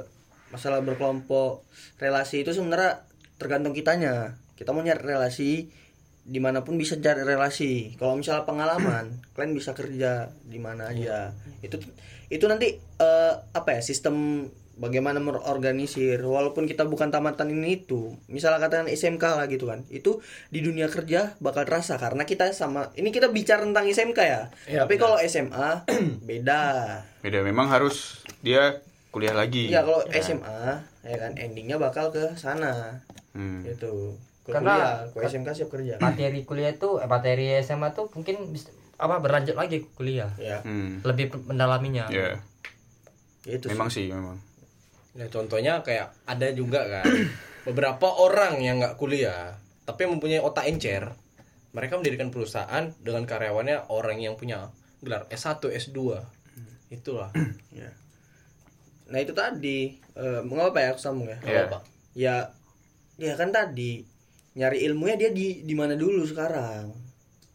masalah 0.52 0.80
berkelompok 0.84 1.66
relasi 1.98 2.46
itu 2.46 2.54
sebenarnya 2.54 3.02
tergantung 3.36 3.76
kitanya. 3.76 4.38
Kita 4.56 4.72
mau 4.72 4.80
nyari 4.80 5.04
relasi 5.04 5.68
di 6.26 6.40
mana 6.42 6.66
pun 6.66 6.74
bisa 6.74 6.98
cari 6.98 7.22
relasi. 7.22 7.94
Kalau 8.00 8.18
misalnya 8.18 8.48
pengalaman 8.48 9.20
kalian 9.36 9.52
bisa 9.54 9.76
kerja 9.76 10.32
di 10.42 10.58
mana 10.58 10.90
aja. 10.90 11.36
Itu 11.60 11.78
itu 12.32 12.44
nanti 12.48 12.74
eh, 12.78 13.34
apa 13.52 13.68
ya 13.78 13.80
sistem 13.84 14.48
bagaimana 14.76 15.16
merorganisir 15.18 16.20
walaupun 16.20 16.64
kita 16.64 16.84
bukan 16.84 17.08
tamatan 17.08 17.48
ini 17.48 17.82
itu. 17.82 18.12
Misalnya 18.26 18.60
katakan 18.60 18.86
SMK 18.86 19.24
lah 19.24 19.46
gitu 19.46 19.66
kan. 19.66 19.88
Itu 19.88 20.20
di 20.48 20.60
dunia 20.60 20.86
kerja 20.86 21.34
bakal 21.38 21.64
terasa 21.64 21.96
karena 21.96 22.22
kita 22.22 22.52
sama 22.52 22.92
ini 22.92 23.08
kita 23.08 23.28
bicara 23.28 23.60
tentang 23.62 23.84
SMK 23.84 24.18
ya. 24.18 24.42
Iya, 24.66 24.84
tapi 24.84 24.94
benar. 24.94 25.02
kalau 25.02 25.16
SMA 25.22 25.68
beda. 26.28 26.62
Beda 27.18 27.38
memang 27.40 27.66
harus 27.66 28.20
dia 28.40 28.80
kuliah 29.08 29.32
lagi. 29.32 29.66
ya 29.66 29.80
kalau 29.80 30.04
SMA 30.12 30.60
ya 31.02 31.16
kan 31.18 31.32
endingnya 31.34 31.76
bakal 31.76 32.08
ke 32.08 32.36
sana. 32.36 33.00
Hmm. 33.32 33.60
gitu. 33.62 34.16
Ke 34.42 34.54
Karena- 34.54 35.08
kuliah 35.08 35.24
ke 35.24 35.32
SMK 35.32 35.48
siap 35.54 35.68
kerja. 35.68 35.96
Materi 35.98 36.44
kuliah 36.44 36.70
itu 36.70 36.96
eh, 36.96 37.04
materi 37.04 37.56
SMA 37.58 37.90
tuh 37.90 38.12
mungkin 38.12 38.52
apa 38.96 39.18
berlanjut 39.18 39.52
lagi 39.52 39.88
kuliah. 39.90 40.28
Ya 40.36 40.60
Hmm. 40.60 41.00
lebih 41.00 41.32
mendalaminya 41.44 42.08
Ya, 42.08 42.40
itu 43.46 43.66
memang 43.66 43.88
sih 43.88 44.08
memang. 44.08 44.36
Nah, 45.16 45.28
contohnya 45.28 45.80
kayak 45.80 46.12
ada 46.24 46.48
juga 46.52 46.84
kan 46.86 47.08
beberapa 47.64 48.06
orang 48.20 48.60
yang 48.60 48.76
nggak 48.78 48.96
kuliah 48.96 49.56
tapi 49.82 50.04
mempunyai 50.04 50.40
otak 50.40 50.68
encer. 50.68 51.08
Mereka 51.72 52.00
mendirikan 52.00 52.28
perusahaan 52.28 52.88
dengan 53.00 53.24
karyawannya 53.24 53.92
orang 53.92 54.16
yang 54.16 54.36
punya 54.36 54.72
gelar 55.04 55.28
S1, 55.28 55.60
S2. 55.60 55.98
Itulah. 56.88 57.32
ya 57.76 57.90
nah 59.06 59.22
itu 59.22 59.30
tadi 59.30 59.94
eh 60.18 60.40
mengapa 60.42 60.82
ya 60.82 60.90
aku 60.90 60.98
sambung 60.98 61.30
ya. 61.30 61.38
Apa? 61.38 61.78
ya 62.10 62.50
ya 63.14 63.38
kan 63.38 63.54
tadi 63.54 64.02
nyari 64.58 64.82
ilmunya 64.82 65.14
dia 65.14 65.30
di 65.30 65.62
di 65.62 65.74
mana 65.78 65.94
dulu 65.94 66.26
sekarang 66.26 66.90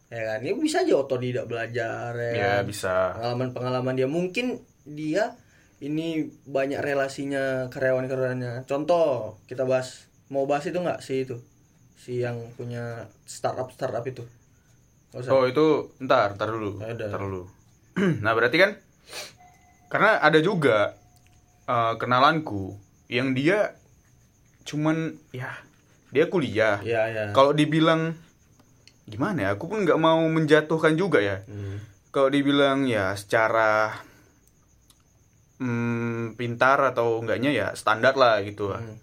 ya 0.07 0.23
kan 0.31 0.39
ya 0.39 0.55
bisa 0.55 0.79
aja 0.79 0.95
otodidak 0.95 1.51
belajar 1.51 2.15
ya, 2.15 2.31
Ya, 2.31 2.51
kan? 2.63 2.63
bisa. 2.63 2.95
pengalaman-pengalaman 3.19 3.95
dia 3.99 4.07
mungkin 4.07 4.63
dia 4.87 5.35
ini 5.81 6.29
banyak 6.45 6.77
relasinya 6.79 7.67
karyawan-karyawannya 7.73 8.69
contoh 8.69 9.41
kita 9.49 9.65
bahas 9.65 10.05
mau 10.29 10.45
bahas 10.45 10.69
itu 10.69 10.77
nggak 10.77 11.01
sih 11.01 11.25
itu 11.25 11.41
si 11.97 12.21
yang 12.21 12.37
punya 12.57 13.09
startup 13.25 13.69
startup 13.73 14.05
itu 14.05 14.25
usah. 15.11 15.31
Oh, 15.35 15.43
itu 15.43 15.91
ntar, 15.99 16.39
ntar 16.39 16.49
dulu. 16.49 16.79
Ada. 16.79 17.11
Ntar 17.11 17.21
dulu. 17.21 17.43
nah, 18.23 18.31
berarti 18.31 18.57
kan 18.57 18.71
karena 19.91 20.23
ada 20.23 20.39
juga 20.39 20.95
eh, 21.67 21.93
kenalanku 21.99 22.79
yang 23.11 23.35
dia 23.35 23.75
cuman 24.63 25.19
ya 25.35 25.51
dia 26.11 26.31
kuliah. 26.31 26.79
ya 26.83 27.11
ya 27.11 27.35
Kalau 27.35 27.51
dibilang 27.51 28.15
gimana 29.07 29.43
ya, 29.43 29.49
aku 29.59 29.67
pun 29.67 29.83
nggak 29.83 29.99
mau 29.99 30.23
menjatuhkan 30.31 30.95
juga 30.95 31.19
ya. 31.19 31.43
Hmm. 31.43 31.83
Kalau 32.11 32.31
dibilang 32.31 32.87
ya 32.87 33.15
secara 33.15 33.99
hmm, 35.61 36.33
pintar 36.35 36.81
atau 36.81 37.21
enggaknya 37.21 37.53
ya 37.53 37.67
standar 37.77 38.17
lah 38.17 38.41
gitu 38.41 38.73
lah. 38.73 38.81
Hmm. 38.81 38.97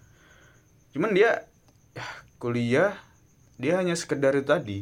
Cuman 0.91 1.15
dia 1.15 1.47
ya, 1.95 2.05
kuliah 2.37 2.91
dia 3.55 3.79
hanya 3.79 3.95
sekedar 3.95 4.35
itu 4.35 4.45
tadi. 4.45 4.79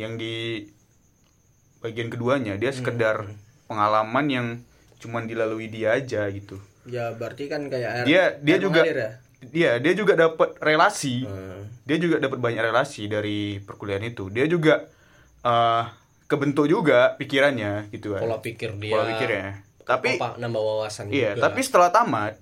Yang 0.00 0.12
di 0.16 0.34
bagian 1.84 2.08
keduanya 2.08 2.56
dia 2.56 2.72
sekedar 2.72 3.28
pengalaman 3.68 4.26
yang 4.28 4.46
cuman 5.00 5.28
dilalui 5.28 5.68
dia 5.68 5.96
aja 5.96 6.28
gitu. 6.32 6.60
ya 6.88 7.12
berarti 7.12 7.44
kan 7.48 7.68
kayak 7.68 8.02
air, 8.02 8.04
Dia 8.08 8.22
dia 8.40 8.56
air 8.56 8.62
juga 8.64 8.80
mengalir 8.80 9.00
ya 9.00 9.10
dia 9.40 9.70
dia 9.80 9.92
juga 9.96 10.12
dapat 10.16 10.56
relasi. 10.60 11.28
Hmm. 11.28 11.68
Dia 11.84 11.96
juga 11.96 12.16
dapat 12.20 12.38
banyak 12.40 12.60
relasi 12.60 13.08
dari 13.08 13.60
perkuliahan 13.60 14.04
itu. 14.08 14.28
Dia 14.32 14.48
juga 14.48 14.88
eh 15.44 15.84
kebentuk 16.28 16.68
juga 16.68 17.16
pikirannya 17.16 17.88
gitu 17.92 18.16
kan. 18.16 18.20
Pola 18.20 18.38
pikir 18.40 18.76
dia. 18.76 18.92
Pola 18.92 19.04
pikirnya. 19.16 19.69
Tapi 19.82 20.16
apa, 20.16 20.36
nambah 20.36 20.58
wawasan 20.58 21.08
iya, 21.08 21.32
juga. 21.32 21.42
tapi 21.44 21.60
setelah 21.60 21.88
tamat 21.88 22.34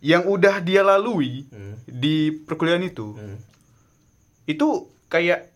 yang 0.00 0.24
udah 0.24 0.58
dia 0.58 0.80
lalui 0.80 1.44
Hmm. 1.46 1.76
di 1.82 2.32
perkuliahan 2.32 2.80
itu 2.82 3.12
Hmm. 3.12 3.36
itu 4.44 4.68
kayak 5.06 5.52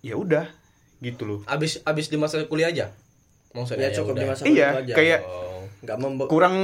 ya 0.00 0.14
udah 0.14 0.46
gitu 0.98 1.22
loh. 1.24 1.40
abis 1.44 1.82
abis 1.82 2.06
di 2.06 2.16
masa 2.16 2.44
kuliah 2.44 2.68
aja. 2.68 2.86
Maksudnya 3.50 3.90
ya 3.90 3.96
cukup 3.96 4.14
di 4.14 4.20
udah. 4.20 4.30
masa 4.30 4.42
Iya, 4.44 4.68
itu 4.70 4.78
aja. 4.80 4.94
kayak 4.94 5.20
Oh. 5.22 5.66
nggak 5.80 5.96
membe 5.98 6.24
kurang 6.26 6.56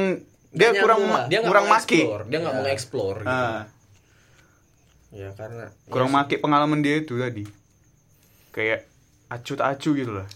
dia 0.48 0.70
Nggak 0.70 0.82
kurang 0.82 1.00
lah. 1.04 1.24
dia 1.26 1.40
kurang 1.42 1.66
explore, 1.66 2.22
dia 2.24 2.38
nggak 2.38 2.54
Ya. 2.54 2.58
mau 2.58 2.68
explore 2.68 3.18
gitu. 3.18 3.34
Ah, 3.34 3.62
ya 5.10 5.28
karena 5.32 5.64
kurang 5.86 6.08
ya, 6.08 6.14
make 6.16 6.36
pengalaman 6.38 6.80
dia 6.80 6.96
itu 6.96 7.14
tadi. 7.14 7.44
Kayak 8.50 8.86
acut 9.26 9.58
acu 9.60 9.90
gitu 9.92 10.12
lah. 10.14 10.28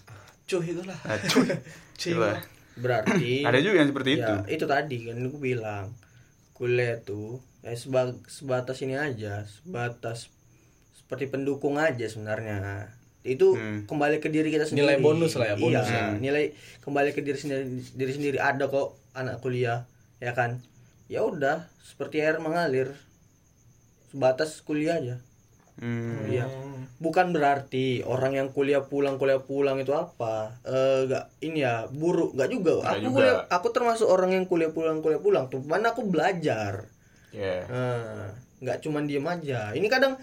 Cuh 0.43 0.59
itulah. 0.59 0.99
Acu. 1.05 1.39
Cuy. 2.01 2.17
Berarti 2.75 3.43
Ada 3.47 3.59
juga 3.59 3.75
yang 3.77 3.89
seperti 3.89 4.09
itu. 4.15 4.23
ya 4.25 4.45
itu 4.47 4.65
tadi 4.65 4.97
kan 5.03 5.17
aku 5.21 5.37
bilang 5.37 5.85
kuliah 6.51 6.97
tuh 6.97 7.39
ya 7.59 7.73
seba- 7.73 8.17
sebatas 8.25 8.79
ini 8.79 8.93
aja 8.93 9.43
sebatas 9.43 10.29
seperti 10.93 11.27
pendukung 11.27 11.75
aja 11.75 12.03
sebenarnya 12.03 12.87
itu 13.21 13.53
Hmm. 13.53 13.85
kembali 13.85 14.17
ke 14.17 14.27
diri 14.27 14.49
kita 14.49 14.65
sendiri 14.65 14.87
Nilai 14.87 14.97
bonus 14.99 15.35
lah 15.35 15.47
ya, 15.47 15.55
bonus 15.55 15.85
iya, 15.85 16.09
ya. 16.09 16.17
nilai 16.17 16.45
kembali 16.79 17.09
ke 17.11 17.21
diri 17.21 17.37
sendiri 17.37 17.63
diri 17.91 18.11
sendiri 18.11 18.37
ada 18.37 18.65
kok 18.65 18.97
anak 19.11 19.37
kuliah 19.37 19.85
ya 20.17 20.31
kan 20.31 20.57
ya 21.05 21.21
udah 21.21 21.61
seperti 21.77 22.17
air 22.19 22.37
mengalir 22.37 22.97
sebatas 24.09 24.61
kuliah 24.61 24.97
aja 24.97 25.17
Hmm. 25.73 26.27
Iya. 26.27 26.45
Bukan 27.01 27.33
berarti 27.35 28.05
orang 28.05 28.37
yang 28.37 28.47
kuliah 28.55 28.85
pulang 28.85 29.19
kuliah 29.19 29.41
pulang 29.41 29.81
itu 29.81 29.91
apa? 29.91 30.55
Eh 30.63 31.09
gak 31.09 31.31
ini 31.43 31.65
ya 31.65 31.85
buruk, 31.91 32.37
gak 32.37 32.49
juga. 32.49 32.81
Nggak 32.81 32.91
aku 32.91 33.03
juga. 33.03 33.15
kuliah, 33.17 33.37
aku 33.49 33.67
termasuk 33.75 34.07
orang 34.07 34.31
yang 34.37 34.45
kuliah 34.47 34.71
pulang 34.71 35.03
kuliah 35.03 35.21
pulang 35.21 35.45
tuh. 35.51 35.61
Mana 35.65 35.91
aku 35.91 36.07
belajar. 36.07 36.87
Ya. 37.31 37.63
Nah, 37.67 38.35
nggak 38.61 38.77
cuman 38.85 39.07
diem 39.09 39.25
aja. 39.25 39.71
Ini 39.73 39.87
kadang 39.87 40.19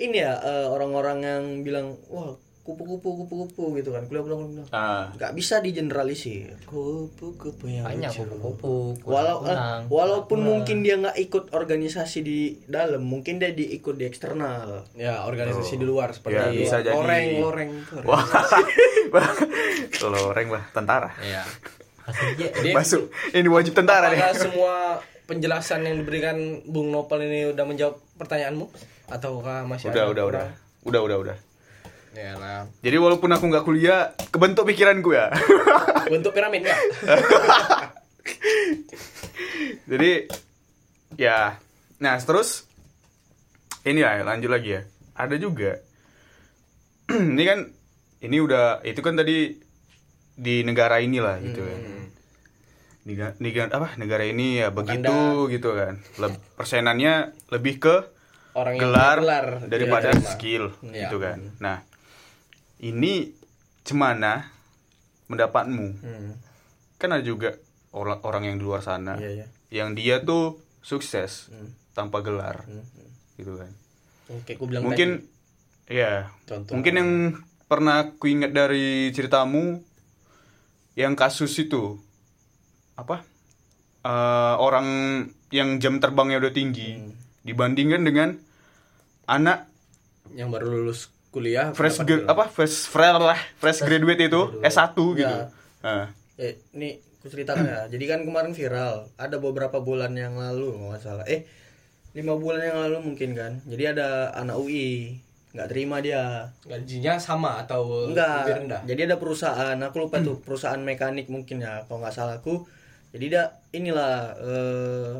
ini 0.00 0.18
ya 0.18 0.40
eh, 0.40 0.66
orang-orang 0.66 1.18
yang 1.22 1.44
bilang 1.62 2.00
wah 2.08 2.34
kupu-kupu 2.62 3.18
kupu-kupu 3.18 3.74
gitu 3.74 3.90
kan 3.90 4.06
kuliah 4.06 4.22
pulang 4.22 4.46
bilang 4.46 4.66
Ah, 4.70 5.10
nggak 5.12 5.34
bisa 5.34 5.58
digeneralisir 5.58 6.54
kupu-kupu 6.62 7.66
yang 7.66 7.82
banyak 7.82 8.08
kupu-kupu 8.08 8.94
Walau, 9.02 9.42
eh, 9.42 9.50
kunang 9.50 9.82
walaupun 9.90 10.38
mungkin 10.40 10.80
dia 10.80 10.94
nggak 10.94 11.18
ikut 11.18 11.50
organisasi 11.50 12.22
di 12.22 12.38
dalam, 12.64 13.02
mungkin 13.02 13.36
dia 13.36 13.50
diikut 13.50 13.94
di 13.94 14.06
eksternal. 14.06 14.86
Ya, 14.94 15.22
organisasi 15.22 15.74
di 15.74 15.82
luar 15.82 16.14
seperti 16.14 16.38
Ya, 16.38 16.46
bisa 16.48 16.76
jadi. 16.78 16.94
loreng, 16.94 17.28
loreng. 17.42 17.70
loreng 20.02 20.48
lah 20.50 20.64
tentara. 20.70 21.10
Iya. 21.18 21.42
Asli, 22.02 22.34
Jadi 22.34 22.70
Masuk, 22.74 23.10
ini 23.36 23.46
wajib 23.46 23.74
tentara 23.74 24.10
nih. 24.10 24.18
semua 24.38 24.98
penjelasan 25.24 25.82
yang 25.82 25.98
diberikan 25.98 26.62
Bung 26.66 26.90
Nopal 26.90 27.22
ini 27.22 27.50
udah 27.50 27.62
menjawab 27.62 27.94
pertanyaanmu 28.18 28.66
ataukah 29.06 29.62
masih 29.66 29.90
Udah, 29.90 30.02
ada 30.02 30.10
udah, 30.10 30.10
udah, 30.10 30.24
kurang? 30.26 30.50
udah, 30.82 31.00
udah, 31.02 31.16
udah. 31.18 31.36
Ya 32.12 32.36
lah. 32.36 32.68
Jadi 32.78 32.96
walaupun 32.96 33.28
aku 33.28 33.44
nggak 33.46 33.64
kuliah, 33.64 34.00
kebentuk 34.28 34.64
pikiranku 34.64 35.10
ya. 35.10 35.32
Bentuk 36.12 36.32
piramid 36.32 36.60
enggak? 36.60 36.80
Jadi 39.88 40.28
ya, 41.14 41.56
nah 41.98 42.16
terus 42.18 42.68
ini 43.82 44.00
ya 44.00 44.20
lanjut 44.20 44.50
lagi 44.50 44.70
ya. 44.70 44.82
Ada 45.14 45.36
juga. 45.36 45.80
ini 47.32 47.42
kan 47.42 47.58
ini 48.20 48.36
udah 48.38 48.80
itu 48.82 49.00
kan 49.00 49.16
tadi 49.16 49.56
di 50.32 50.54
negara 50.62 51.00
inilah 51.00 51.40
gitu 51.40 51.60
kan. 51.60 51.80
Niga- 53.02 53.34
niga- 53.36 53.66
apa 53.68 53.98
negara 53.98 54.22
ini 54.22 54.60
ya 54.60 54.68
begitu 54.68 55.48
gitu 55.48 55.74
kan. 55.74 55.96
Leb- 56.18 56.44
persenannya 56.54 57.32
lebih 57.48 57.80
ke 57.80 57.96
Orang 58.52 58.76
yang 58.76 58.84
gelar, 58.84 59.16
gelar 59.18 59.46
daripada 59.64 60.12
skill 60.22 60.76
Iya. 60.84 61.08
gitu 61.08 61.16
kan. 61.18 61.40
Nah, 61.56 61.80
ini 62.82 63.30
cemana 63.82 64.50
mendapatmu? 65.26 65.86
Hmm. 65.98 66.32
Kan 66.98 67.10
ada 67.10 67.22
juga 67.22 67.54
orang 67.90 68.18
orang 68.22 68.42
yang 68.44 68.56
di 68.56 68.64
luar 68.64 68.80
sana 68.80 69.16
Iya, 69.16 69.30
iya. 69.34 69.46
yang 69.70 69.94
dia 69.94 70.18
tuh 70.18 70.58
sukses 70.80 71.48
Hmm. 71.48 71.70
tanpa 71.92 72.20
gelar 72.20 72.66
gitu 73.34 73.54
kan. 73.54 73.70
Oke, 74.28 74.56
aku 74.56 74.64
bilang 74.66 74.82
Mungkin 74.84 75.28
tadi. 75.84 75.94
ya, 75.94 76.30
Contoh. 76.42 76.72
mungkin 76.72 76.94
yang 76.94 77.10
pernah 77.64 78.12
ku 78.12 78.26
ingat 78.26 78.50
dari 78.50 79.08
ceritamu 79.10 79.80
yang 80.94 81.12
kasus 81.12 81.52
itu 81.56 81.96
apa? 82.94 83.24
Eh, 84.02 84.10
orang 84.58 84.88
yang 85.48 85.78
jam 85.78 85.96
terbangnya 85.96 86.38
udah 86.38 86.50
tinggi 86.50 86.96
Hmm. 86.96 87.12
dibandingkan 87.42 88.02
dengan 88.02 88.28
anak 89.24 89.68
yang 90.32 90.48
baru 90.48 90.66
lulus 90.72 91.12
kuliah 91.32 91.72
fresh 91.72 91.98
gra- 92.04 92.28
apa 92.28 92.44
fresh 92.46 92.86
fresh 92.86 93.16
lah 93.16 93.40
fresh 93.56 93.80
graduate 93.80 94.20
itu 94.22 94.40
S1 94.60 94.92
gitu. 95.16 95.24
Ya. 95.24 95.48
Nah, 95.80 96.06
Eh, 96.36 96.60
ini 96.72 96.96
aku 97.18 97.28
ceritakan 97.28 97.64
ya. 97.64 97.80
Jadi 97.88 98.04
kan 98.04 98.20
kemarin 98.22 98.52
viral, 98.52 99.08
ada 99.16 99.36
beberapa 99.36 99.78
bulan 99.78 100.12
yang 100.12 100.36
lalu 100.36 100.74
kalau 100.74 100.88
nggak 100.90 101.02
salah. 101.02 101.24
Eh, 101.24 101.44
lima 102.12 102.36
bulan 102.36 102.60
yang 102.62 102.78
lalu 102.78 102.98
mungkin 103.02 103.32
kan. 103.32 103.52
Jadi 103.64 103.84
ada 103.88 104.32
anak 104.32 104.56
UI 104.56 105.16
nggak 105.52 105.68
terima 105.68 106.00
dia. 106.00 106.52
gajinya 106.64 107.16
sama 107.16 107.60
atau 107.60 108.08
lebih 108.08 108.16
Enggak. 108.16 108.56
rendah? 108.64 108.80
Jadi 108.84 109.00
ada 109.04 109.16
perusahaan, 109.16 109.76
aku 109.76 109.96
lupa 110.00 110.20
tuh 110.20 110.36
perusahaan 110.40 110.80
mekanik 110.80 111.28
mungkin 111.28 111.60
ya, 111.60 111.84
kalau 111.84 112.00
nggak 112.00 112.12
salah 112.12 112.40
aku. 112.40 112.64
Jadi 113.12 113.24
dia 113.28 113.44
inilah 113.70 114.14
eh, 114.40 115.12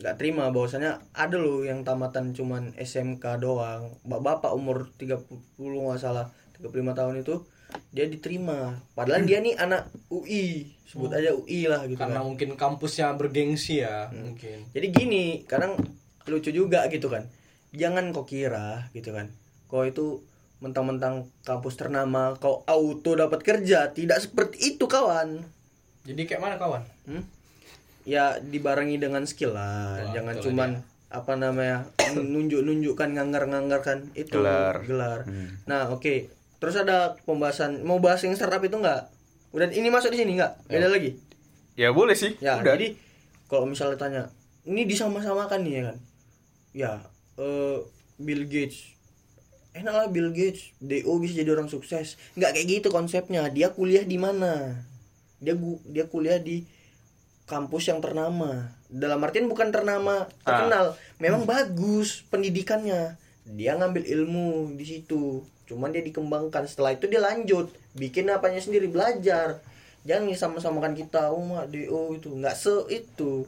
nggak 0.00 0.16
terima 0.16 0.48
bahwasanya 0.48 1.04
ada 1.12 1.36
loh 1.36 1.60
yang 1.60 1.84
tamatan 1.84 2.32
cuman 2.32 2.72
SMK 2.80 3.36
doang. 3.36 4.00
Bapak-bapak 4.08 4.56
umur 4.56 4.88
30 4.96 5.28
nggak 5.60 6.00
salah, 6.00 6.32
35 6.56 6.72
tahun 6.96 7.14
itu 7.20 7.44
dia 7.92 8.08
diterima. 8.08 8.80
Padahal 8.96 9.28
dia 9.28 9.44
nih 9.44 9.60
anak 9.60 9.92
UI, 10.08 10.72
sebut 10.88 11.12
aja 11.12 11.36
UI 11.36 11.68
lah 11.68 11.84
gitu 11.84 12.00
Karena 12.00 12.24
kan. 12.24 12.26
mungkin 12.26 12.56
kampusnya 12.56 13.12
bergengsi 13.14 13.84
ya, 13.84 14.08
mungkin. 14.10 14.66
Jadi 14.72 14.86
gini, 14.88 15.24
kadang 15.44 15.76
lucu 16.26 16.50
juga 16.50 16.88
gitu 16.88 17.12
kan. 17.12 17.28
Jangan 17.76 18.10
kau 18.16 18.24
kira 18.24 18.88
gitu 18.96 19.12
kan. 19.12 19.30
Kau 19.68 19.84
itu 19.86 20.24
mentang-mentang 20.64 21.28
kampus 21.44 21.76
ternama, 21.76 22.34
kau 22.40 22.64
auto 22.64 23.14
dapat 23.14 23.44
kerja. 23.44 23.92
Tidak 23.92 24.18
seperti 24.18 24.74
itu 24.74 24.88
kawan. 24.88 25.44
Jadi 26.08 26.22
kayak 26.24 26.40
mana 26.42 26.56
kawan? 26.56 26.82
Hmm? 27.04 27.22
Ya 28.04 28.40
dibarengi 28.40 28.96
dengan 28.96 29.24
skill 29.24 29.52
lah. 29.52 30.00
Wah, 30.00 30.12
Jangan 30.12 30.34
cuman 30.40 30.70
apa 31.10 31.32
namanya 31.34 31.90
nunjuk-nunjukkan 32.16 33.08
nganggar-nganggarkan 33.18 34.14
itu 34.14 34.38
Gelar. 34.38 34.82
gelar. 34.86 35.20
Hmm. 35.26 35.58
Nah 35.66 35.90
oke. 35.90 36.30
Terus 36.60 36.76
ada 36.76 37.16
pembahasan 37.24 37.82
mau 37.82 37.98
bahas 37.98 38.20
yang 38.20 38.36
startup 38.36 38.60
itu 38.60 38.76
enggak? 38.76 39.08
Udah 39.50 39.66
ini 39.72 39.88
masuk 39.88 40.12
di 40.12 40.20
sini 40.20 40.36
enggak? 40.36 40.60
Beda 40.68 40.86
lagi. 40.86 41.16
ya 41.74 41.90
boleh 41.90 42.12
sih. 42.12 42.36
Ya, 42.38 42.60
Udah. 42.60 42.76
jadi 42.76 42.92
kalau 43.48 43.64
misalnya 43.64 43.96
tanya, 43.96 44.22
ini 44.68 44.84
disama-samakan 44.84 45.64
nih 45.64 45.72
ya 45.72 45.82
kan? 45.88 45.96
Ya, 46.70 46.92
eh, 47.40 47.78
Bill 48.20 48.44
Gates. 48.44 48.92
Enak 49.72 49.94
lah 49.94 50.06
Bill 50.12 50.28
Gates, 50.30 50.76
DO 50.78 51.08
bisa 51.16 51.40
jadi 51.40 51.48
orang 51.50 51.72
sukses. 51.72 52.20
Nggak 52.36 52.52
kayak 52.52 52.66
gitu 52.68 52.88
konsepnya. 52.92 53.48
Dia 53.48 53.72
kuliah 53.72 54.04
di 54.04 54.20
mana? 54.20 54.84
Dia 55.40 55.56
dia 55.88 56.04
kuliah 56.04 56.36
di 56.36 56.68
kampus 57.50 57.90
yang 57.90 57.98
ternama. 57.98 58.70
Dalam 58.86 59.18
artian 59.26 59.50
bukan 59.50 59.74
ternama 59.74 60.30
terkenal, 60.46 60.94
memang 61.18 61.42
bagus 61.42 62.22
pendidikannya. 62.30 63.18
Dia 63.42 63.74
ngambil 63.74 64.06
ilmu 64.06 64.78
di 64.78 64.86
situ. 64.86 65.42
Cuman 65.66 65.90
dia 65.90 66.06
dikembangkan. 66.06 66.70
Setelah 66.70 66.94
itu 66.94 67.10
dia 67.10 67.18
lanjut 67.18 67.74
bikin 67.98 68.30
apanya 68.30 68.62
sendiri 68.62 68.86
belajar. 68.86 69.58
Jangan 70.06 70.32
sama-samakan 70.32 70.94
kita, 70.94 71.28
oh 71.34 71.42
mak 71.42 71.68
DO 71.74 72.14
itu 72.14 72.30
nggak 72.30 72.54
se 72.56 72.86
itu. 72.88 73.44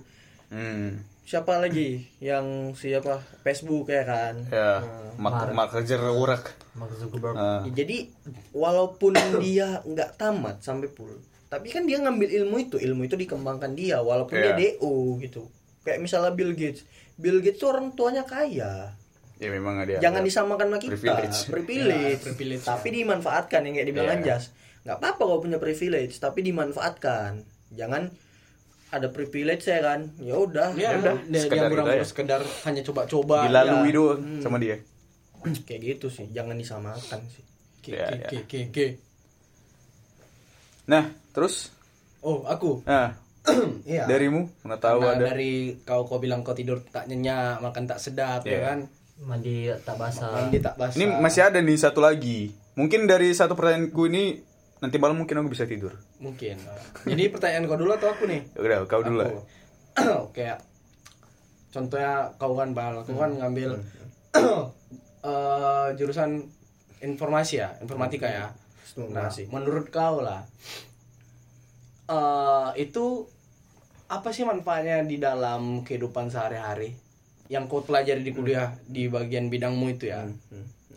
Hmm. 0.51 1.01
Siapa 1.23 1.63
lagi 1.63 2.05
yang 2.19 2.75
siapa 2.75 3.23
Facebook 3.47 3.89
ya 3.89 4.03
kan? 4.05 4.35
Ya, 4.51 4.83
Nah, 4.83 5.31
mak 5.31 5.55
mak 5.55 5.69
kejar 5.71 6.03
urak. 6.13 6.53
Mark 6.73 6.93
Zuckerberg 6.97 7.37
Ah. 7.37 7.61
Ya, 7.69 7.85
jadi 7.85 8.09
walaupun 8.57 9.13
dia 9.41 9.85
nggak 9.85 10.17
tamat 10.17 10.65
sampai 10.65 10.89
full, 10.89 11.21
tapi 11.53 11.69
kan 11.69 11.85
dia 11.85 12.01
ngambil 12.01 12.33
ilmu 12.33 12.57
itu, 12.65 12.81
ilmu 12.81 13.05
itu 13.05 13.13
dikembangkan 13.13 13.77
dia 13.77 14.01
walaupun 14.01 14.41
Iya. 14.41 14.57
dia 14.57 14.73
DO 14.81 15.21
gitu. 15.21 15.53
Kayak 15.85 16.01
misalnya 16.01 16.33
Bill 16.33 16.57
Gates. 16.57 16.89
Bill 17.21 17.45
Gates 17.45 17.61
tuh 17.61 17.77
orang 17.77 17.93
tuanya 17.93 18.25
kaya. 18.25 18.97
Ya 19.37 19.49
memang 19.53 19.77
ada. 19.85 20.01
Jangan 20.01 20.25
disamakan 20.25 20.73
sama 20.73 20.79
kita. 20.81 20.97
Privilege. 20.97 21.39
Privilege. 21.53 22.17
Ya, 22.17 22.25
privilege, 22.25 22.65
tapi 22.65 22.89
dimanfaatkan 22.97 23.61
yang 23.69 23.75
kayak 23.77 23.89
dibilang 23.93 24.09
Iya. 24.09 24.41
Anjas. 24.41 24.45
nggak 24.83 24.97
apa-apa 24.99 25.23
kalau 25.29 25.39
punya 25.39 25.63
privilege, 25.63 26.19
tapi 26.19 26.43
dimanfaatkan. 26.43 27.45
Jangan 27.71 28.11
ada 28.91 29.09
privilege 29.13 29.69
ya 29.69 29.79
kan. 29.79 30.09
Ya 30.19 30.35
udah. 30.41 30.75
Ya, 30.75 30.99
udah, 30.99 31.21
dia, 31.23 31.69
orang 31.69 32.01
aja. 32.01 32.07
sekedar 32.09 32.41
hanya 32.67 32.83
coba-coba. 32.83 33.47
dilalui 33.47 33.93
ya. 33.93 33.95
doang 33.95 34.21
sama 34.41 34.57
dia. 34.59 34.81
Kayak 35.69 36.01
gitu 36.01 36.09
sih. 36.09 36.27
Jangan 36.35 36.57
disamakan 36.57 37.21
sih. 37.31 37.45
Ya, 37.93 38.09
ya. 38.11 38.27
oke, 38.27 38.37
oke, 38.49 38.59
oke. 38.73 38.87
Nah, 40.85 41.05
terus 41.31 41.71
Oh, 42.19 42.43
aku. 42.45 42.83
nah, 42.85 43.19
Iya. 43.85 44.07
darimu 44.07 44.47
mana 44.63 44.79
tahu 44.79 45.03
Karena 45.03 45.19
ada. 45.19 45.27
dari 45.29 45.53
kau 45.83 46.03
kau 46.03 46.17
bilang 46.17 46.41
kau 46.41 46.55
tidur 46.55 46.79
tak 46.85 47.07
nyenyak, 47.07 47.59
makan 47.59 47.85
tak 47.85 47.99
sedap, 47.99 48.43
Iya. 48.43 48.53
ya 48.53 48.61
kan? 48.65 48.79
mandi 49.19 49.71
tak 49.83 49.95
basah 49.97 50.35
Mandi 50.41 50.59
tak 50.59 50.75
basah. 50.75 50.99
Ini 50.99 51.07
masih 51.17 51.43
ada 51.45 51.59
nih 51.59 51.77
satu 51.77 51.99
lagi. 51.99 52.51
Mungkin 52.75 53.07
dari 53.07 53.31
satu 53.31 53.55
pertanyaanku 53.55 54.03
ini 54.09 54.43
nanti 54.79 54.99
malam 54.99 55.15
mungkin 55.17 55.39
aku 55.39 55.51
bisa 55.51 55.63
tidur. 55.63 55.95
mungkin. 56.19 56.59
Jadi 57.03 57.23
pertanyaan 57.29 57.67
kau 57.67 57.75
dulu 57.77 57.91
atau 57.93 58.11
aku 58.11 58.27
nih? 58.27 58.43
Ya 58.49 58.59
Udah, 58.59 58.79
kau 58.85 58.99
dulu. 59.01 59.23
Aku. 59.23 59.39
Kayak 60.35 60.63
contohnya 61.71 62.13
kau 62.35 62.55
kan 62.55 62.71
bal, 62.73 62.99
aku 62.99 63.15
kan 63.15 63.31
ngambil 63.33 63.79
eh, 65.23 65.89
jurusan 65.95 66.43
informasi 66.99 67.55
ya, 67.59 67.75
informatika 67.79 68.27
ya. 68.27 68.47
Nah, 68.93 69.09
Informasi. 69.27 69.49
menurut 69.49 69.89
kau 69.89 70.21
lah, 70.21 70.45
eh 72.07 72.69
itu 72.79 73.25
apa 74.07 74.29
sih 74.29 74.45
manfaatnya 74.45 75.01
di 75.03 75.17
dalam 75.17 75.81
kehidupan 75.81 76.29
sehari-hari 76.29 76.93
yang 77.49 77.65
kau 77.67 77.81
pelajari 77.81 78.21
di 78.21 78.33
kuliah 78.33 78.77
di 78.85 79.09
bagian 79.09 79.49
bidangmu 79.49 79.89
itu 79.91 80.09
ya? 80.09 80.29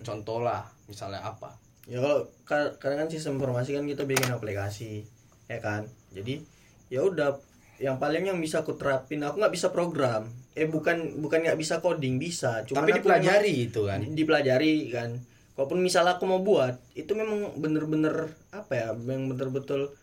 Contoh 0.02 0.40
lah, 0.40 0.68
misalnya 0.86 1.24
apa? 1.24 1.56
Ya 1.86 1.98
kalau 1.98 2.20
ka- 2.44 2.76
kadang 2.78 3.06
kan 3.06 3.10
sistem 3.10 3.38
informasi 3.38 3.74
kan 3.74 3.86
kita 3.86 4.04
bikin 4.04 4.28
aplikasi, 4.30 5.08
ya 5.48 5.60
kan. 5.60 5.88
Jadi 6.12 6.44
ya 6.88 7.00
udah 7.00 7.40
yang 7.78 7.96
paling 7.96 8.24
yang 8.24 8.40
bisa 8.40 8.62
aku 8.62 8.76
terapin 8.76 9.20
aku 9.20 9.36
nggak 9.36 9.52
bisa 9.52 9.68
program 9.68 10.32
eh 10.56 10.64
bukan 10.64 11.20
bukan 11.20 11.44
nggak 11.44 11.60
bisa 11.60 11.84
coding 11.84 12.16
bisa 12.16 12.64
cuman 12.64 12.88
Tapi 12.88 13.04
dipelajari 13.04 13.54
itu 13.68 13.84
kan. 13.84 14.00
dipelajari 14.00 14.74
kan 14.88 15.20
walaupun 15.56 15.80
misalnya 15.80 16.20
aku 16.20 16.28
mau 16.28 16.44
buat 16.44 16.76
itu 16.94 17.12
memang 17.16 17.56
bener-bener 17.60 18.36
apa 18.52 18.72
ya 18.76 18.88
yang 18.92 19.32
bener-betul 19.32 19.96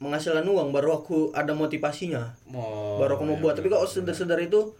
menghasilkan 0.00 0.44
uang 0.48 0.72
baru 0.72 1.04
aku 1.04 1.36
ada 1.36 1.52
motivasinya. 1.52 2.32
Mau 2.48 2.96
baru 3.00 3.20
aku 3.20 3.24
mau 3.28 3.36
buat. 3.36 3.56
Tapi 3.56 3.68
kalau 3.68 3.84
sedar-sedar 3.84 4.40
itu 4.40 4.72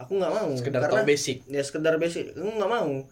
aku 0.00 0.16
nggak 0.16 0.32
mau. 0.32 0.50
Sekedar 0.56 0.88
Karena- 0.88 1.04
basic. 1.04 1.44
ya 1.48 1.60
sekedar 1.60 2.00
basic 2.00 2.32
aku 2.32 2.48
nggak 2.56 2.72
mau. 2.72 3.04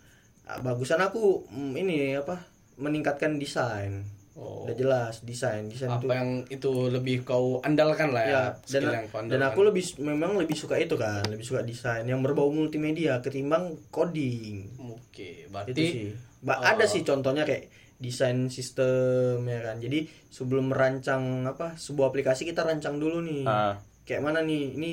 Ah, 0.49 0.59
bagusan 0.62 1.03
aku 1.03 1.45
mm, 1.53 1.73
ini 1.77 2.16
apa 2.16 2.40
meningkatkan 2.81 3.37
desain. 3.37 4.05
Oh. 4.37 4.69
udah 4.69 4.77
jelas 4.77 5.25
desain 5.25 5.64
desain 5.64 5.88
itu. 5.88 5.97
apa 5.97 6.12
yang 6.12 6.45
itu 6.53 6.92
lebih 6.92 7.25
kau 7.25 7.64
andalkan 7.64 8.12
lah 8.12 8.21
ya, 8.21 8.33
ya 8.69 8.85
dan, 8.85 8.85
yang 8.85 9.09
kau 9.09 9.25
dan 9.25 9.40
andalkan. 9.40 9.49
aku 9.49 9.61
lebih 9.64 9.85
memang 10.05 10.37
lebih 10.37 10.53
suka 10.53 10.77
itu 10.77 10.92
kan 11.01 11.25
lebih 11.25 11.40
suka 11.40 11.64
desain 11.64 12.05
yang 12.05 12.21
berbau 12.21 12.53
multimedia 12.53 13.25
ketimbang 13.25 13.81
coding. 13.88 14.69
Oke 14.92 15.49
itu 15.49 15.49
berarti 15.49 16.12
Ba- 16.38 16.61
ada 16.61 16.85
sih 16.85 17.03
contohnya 17.03 17.42
kayak 17.42 17.68
desain 17.96 18.46
sistem 18.46 19.40
ya 19.42 19.61
kan 19.62 19.77
jadi 19.77 20.05
sebelum 20.29 20.68
merancang 20.68 21.22
apa 21.42 21.75
sebuah 21.75 22.09
aplikasi 22.09 22.44
kita 22.44 22.61
rancang 22.61 22.96
dulu 22.96 23.20
nih 23.20 23.42
Ah. 23.42 23.72
kayak 24.05 24.20
mana 24.20 24.40
nih 24.40 24.75
ini 24.75 24.90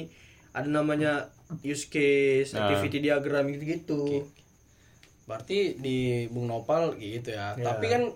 ada 0.51 0.65
namanya 0.65 1.27
use 1.61 1.87
case 1.87 2.51
Ah. 2.51 2.63
activity 2.63 3.01
diagram 3.01 3.43
gitu 3.49 3.63
gitu 3.65 4.03
berarti 5.23 5.75
di 5.77 5.97
Bung 6.27 6.45
Nopal 6.45 6.95
gitu 6.95 7.31
ya 7.31 7.55
Ya. 7.55 7.63
tapi 7.65 7.87
kan 7.87 8.11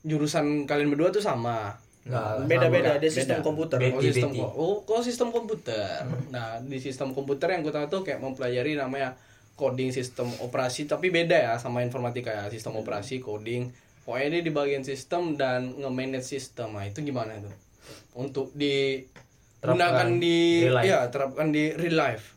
jurusan 0.00 0.64
kalian 0.64 0.88
berdua 0.88 1.10
tuh 1.10 1.20
sama 1.20 1.74
Nggak, 2.04 2.44
beda 2.44 2.66
beda 2.68 2.88
sama. 2.90 2.98
ada 3.00 3.08
sistem 3.08 3.38
Beda. 3.38 3.46
komputer 3.46 3.76
Beda. 3.78 3.94
Oh 3.94 4.02
sistem 4.02 4.30
ko- 4.30 4.54
oh 4.54 4.74
kok 4.82 5.00
sistem 5.00 5.28
komputer. 5.30 5.96
Nah 6.28 6.60
di 6.60 6.76
sistem 6.76 7.08
komputer 7.10 7.48
yang 7.48 7.64
gue 7.64 7.72
tahu 7.72 7.86
tuh 7.88 8.00
kayak 8.02 8.20
mempelajari 8.20 8.76
namanya 8.76 9.16
coding 9.54 9.94
sistem 9.94 10.30
operasi 10.42 10.90
tapi 10.90 11.14
beda 11.14 11.34
ya 11.34 11.54
sama 11.58 11.82
informatika 11.86 12.30
ya 12.34 12.44
sistem 12.50 12.78
operasi 12.78 13.22
coding. 13.22 13.70
Pokoknya 14.04 14.38
dia 14.38 14.42
di 14.44 14.52
bagian 14.52 14.84
sistem 14.84 15.40
dan 15.40 15.80
nge-manage 15.80 16.28
sistem. 16.28 16.76
Nah 16.76 16.84
itu 16.84 17.00
gimana 17.00 17.40
tuh? 17.40 17.54
Untuk 18.18 18.52
di 18.52 19.00
gunakan 19.64 20.20
di 20.20 20.68
real 20.68 20.76
life. 20.76 20.84
ya 20.84 20.98
terapkan 21.08 21.48
di 21.48 21.72
real 21.72 21.96
life. 21.96 22.36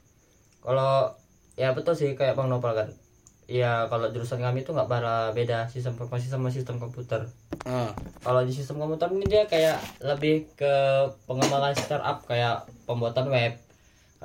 kalau 0.64 1.16
ya 1.56 1.72
betul 1.72 1.96
sih 1.96 2.12
kayak 2.16 2.36
bang 2.36 2.52
Nopal 2.52 2.76
kan 2.76 2.90
ya 3.48 3.88
kalau 3.88 4.12
jurusan 4.12 4.44
kami 4.44 4.68
itu 4.68 4.76
nggak 4.76 4.92
bara 4.92 5.32
beda 5.32 5.72
sistem 5.72 5.96
informasi 5.96 6.28
sama 6.28 6.52
sistem 6.52 6.76
komputer 6.80 7.32
Nah, 7.68 7.92
kalau 8.24 8.48
di 8.48 8.52
sistem 8.56 8.80
komputer 8.80 9.12
ini 9.12 9.28
dia 9.28 9.44
kayak 9.44 9.80
lebih 10.00 10.48
ke 10.56 10.74
pengembangan 11.28 11.76
startup 11.76 12.24
kayak 12.24 12.64
pembuatan 12.88 13.28
web 13.28 13.60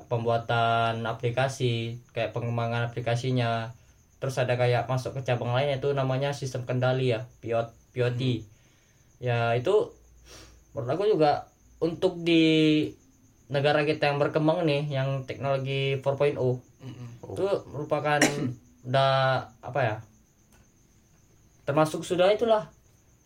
pembuatan 0.08 1.04
aplikasi 1.04 2.00
kayak 2.16 2.32
pengembangan 2.32 2.88
aplikasinya. 2.88 3.76
Terus 4.22 4.38
ada 4.38 4.54
kayak 4.54 4.86
masuk 4.86 5.18
ke 5.18 5.26
cabang 5.26 5.50
lain 5.50 5.76
itu 5.76 5.90
namanya 5.92 6.30
sistem 6.30 6.62
kendali 6.62 7.10
ya 7.10 7.26
PIOT 7.42 7.74
PIOT 7.90 8.46
ya 9.22 9.54
itu 9.54 9.94
menurut 10.74 10.90
aku 10.94 11.04
juga 11.10 11.50
untuk 11.82 12.22
di 12.22 12.86
negara 13.50 13.82
kita 13.82 14.08
yang 14.10 14.18
berkembang 14.22 14.64
nih 14.64 14.88
yang 14.88 15.28
teknologi 15.28 15.98
4.0 16.00 16.38
mm-mm. 16.38 17.08
itu 17.34 17.46
merupakan 17.70 18.18
udah 18.88 19.46
apa 19.62 19.80
ya 19.82 19.96
termasuk 21.62 22.02
sudah 22.02 22.30
itulah 22.34 22.70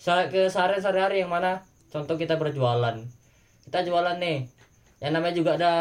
ke 0.05 0.53
sehari 0.53 0.81
sehari 0.81 1.25
yang 1.25 1.33
mana 1.33 1.65
contoh 1.89 2.21
kita 2.21 2.37
berjualan. 2.37 3.01
Kita 3.65 3.79
jualan 3.83 4.21
nih 4.21 4.47
yang 5.07 5.13
namanya 5.13 5.35
juga 5.35 5.51
ada 5.55 5.73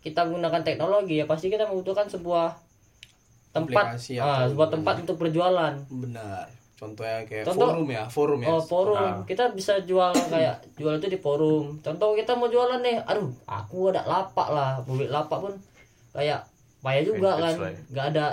kita 0.00 0.24
menggunakan 0.24 0.64
teknologi 0.64 1.14
ya 1.14 1.26
pasti 1.26 1.46
kita 1.46 1.68
membutuhkan 1.68 2.08
sebuah 2.08 2.56
tempat 3.52 3.84
ah, 4.16 4.46
sebuah 4.46 4.68
tempat 4.70 4.94
untuk 5.00 5.16
berjualan 5.18 5.74
benar. 5.86 6.48
Contohnya 6.72 7.20
kayak 7.22 7.44
Contoh- 7.44 7.68
forum 7.68 7.88
ya, 7.88 8.04
forum 8.08 8.38
ya. 8.40 8.48
oh 8.48 8.62
forum 8.62 8.96
Ah. 8.96 9.20
kita 9.22 9.52
bisa 9.52 9.82
jual 9.82 10.08
kayak 10.32 10.64
jual 10.74 10.96
itu 10.96 11.08
di 11.08 11.18
forum 11.18 11.76
contoh 11.78 12.16
kita 12.16 12.32
mau 12.32 12.48
jualan 12.48 12.80
nih 12.80 13.04
aduh 13.04 13.28
aku 13.44 13.92
ada 13.92 14.00
lapak 14.02 14.48
lah 14.48 14.80
beli 14.80 15.04
lapak 15.06 15.38
pun 15.38 15.52
kayak 16.10 16.40
payah 16.80 17.02
juga 17.04 17.30
Fanpage 17.30 17.44
kan 17.44 17.52
lah 17.58 17.68
ya. 17.68 17.80
nggak 17.86 18.06
ada 18.08 18.26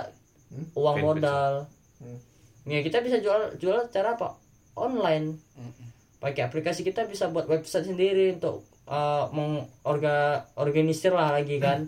uang 0.72 0.96
Fanpage 0.96 1.04
modal 1.04 1.52
Hmm. 1.98 2.18
ya 2.64 2.78
kita 2.80 3.02
bisa 3.02 3.18
jual 3.18 3.58
jual 3.58 3.74
cara 3.88 4.14
apa 4.14 4.38
online 4.72 5.34
Mm-mm. 5.52 5.86
pakai 6.16 6.46
aplikasi 6.46 6.80
kita 6.80 7.04
bisa 7.04 7.26
buat 7.26 7.44
website 7.44 7.84
sendiri 7.84 8.32
untuk 8.32 8.62
uh, 8.88 9.28
mengorga 9.30 10.48
organisir 10.56 11.12
lah 11.12 11.30
lagi 11.30 11.60
kan 11.60 11.84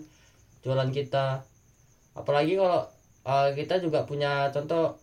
jualan 0.61 0.93
kita 0.93 1.41
apalagi 2.13 2.55
kalau 2.55 2.85
uh, 3.25 3.49
kita 3.51 3.81
juga 3.81 4.05
punya 4.05 4.53
contoh 4.53 4.95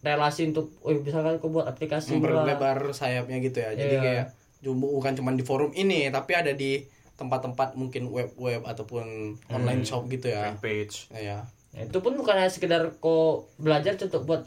relasi 0.00 0.48
untuk 0.48 0.72
oh 0.80 0.92
misalkan 0.96 1.36
aku 1.36 1.52
buat 1.52 1.68
aplikasi 1.68 2.16
memperlebar 2.16 2.92
sayapnya 2.92 3.36
gitu 3.40 3.60
ya. 3.60 3.76
Jadi 3.76 3.94
Iya. 3.96 4.02
kayak 4.02 4.26
cuma 4.60 4.88
bukan 4.88 5.12
cuma 5.16 5.30
di 5.32 5.44
forum 5.44 5.72
ini, 5.72 6.08
tapi 6.08 6.32
ada 6.36 6.52
di 6.52 6.84
tempat-tempat 7.16 7.76
mungkin 7.76 8.08
web-web 8.08 8.64
ataupun 8.64 9.36
online 9.52 9.84
shop 9.84 10.08
gitu 10.08 10.32
ya. 10.32 10.56
fanpage 10.56 11.08
Ya. 11.12 11.44
Ya, 11.70 11.86
itu 11.86 11.98
pun 12.02 12.16
bukan 12.16 12.34
hanya 12.34 12.50
sekedar 12.50 12.96
kau 12.98 13.46
belajar 13.54 13.94
untuk 13.94 14.24
buat 14.26 14.42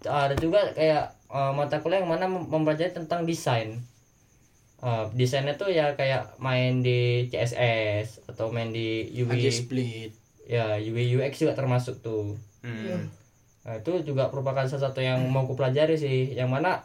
ada 0.00 0.32
juga 0.38 0.64
kayak 0.72 1.12
uh, 1.28 1.52
mata 1.52 1.82
kuliah 1.82 2.00
yang 2.00 2.08
mana 2.08 2.24
mem- 2.24 2.48
mempelajari 2.48 2.94
tentang 2.94 3.26
desain 3.28 3.82
Uh, 4.78 5.08
desainnya 5.16 5.56
tuh 5.56 5.72
ya 5.72 5.96
kayak 5.96 6.36
main 6.36 6.84
di 6.84 7.26
CSS 7.28 8.28
atau 8.28 8.52
main 8.52 8.68
di 8.68 9.08
UI 9.16 9.48
split. 9.48 10.12
ya 10.44 10.76
UI 10.76 11.08
UX 11.16 11.40
juga 11.40 11.56
termasuk 11.56 12.00
tuh 12.00 12.36
Hmm. 12.60 13.12
nah, 13.60 13.76
itu 13.76 13.92
juga 14.08 14.32
merupakan 14.32 14.64
salah 14.64 14.88
satu 14.88 15.00
yang 15.00 15.20
mau 15.28 15.44
aku 15.44 15.52
pelajari 15.52 16.00
sih 16.00 16.32
yang 16.32 16.48
mana 16.48 16.80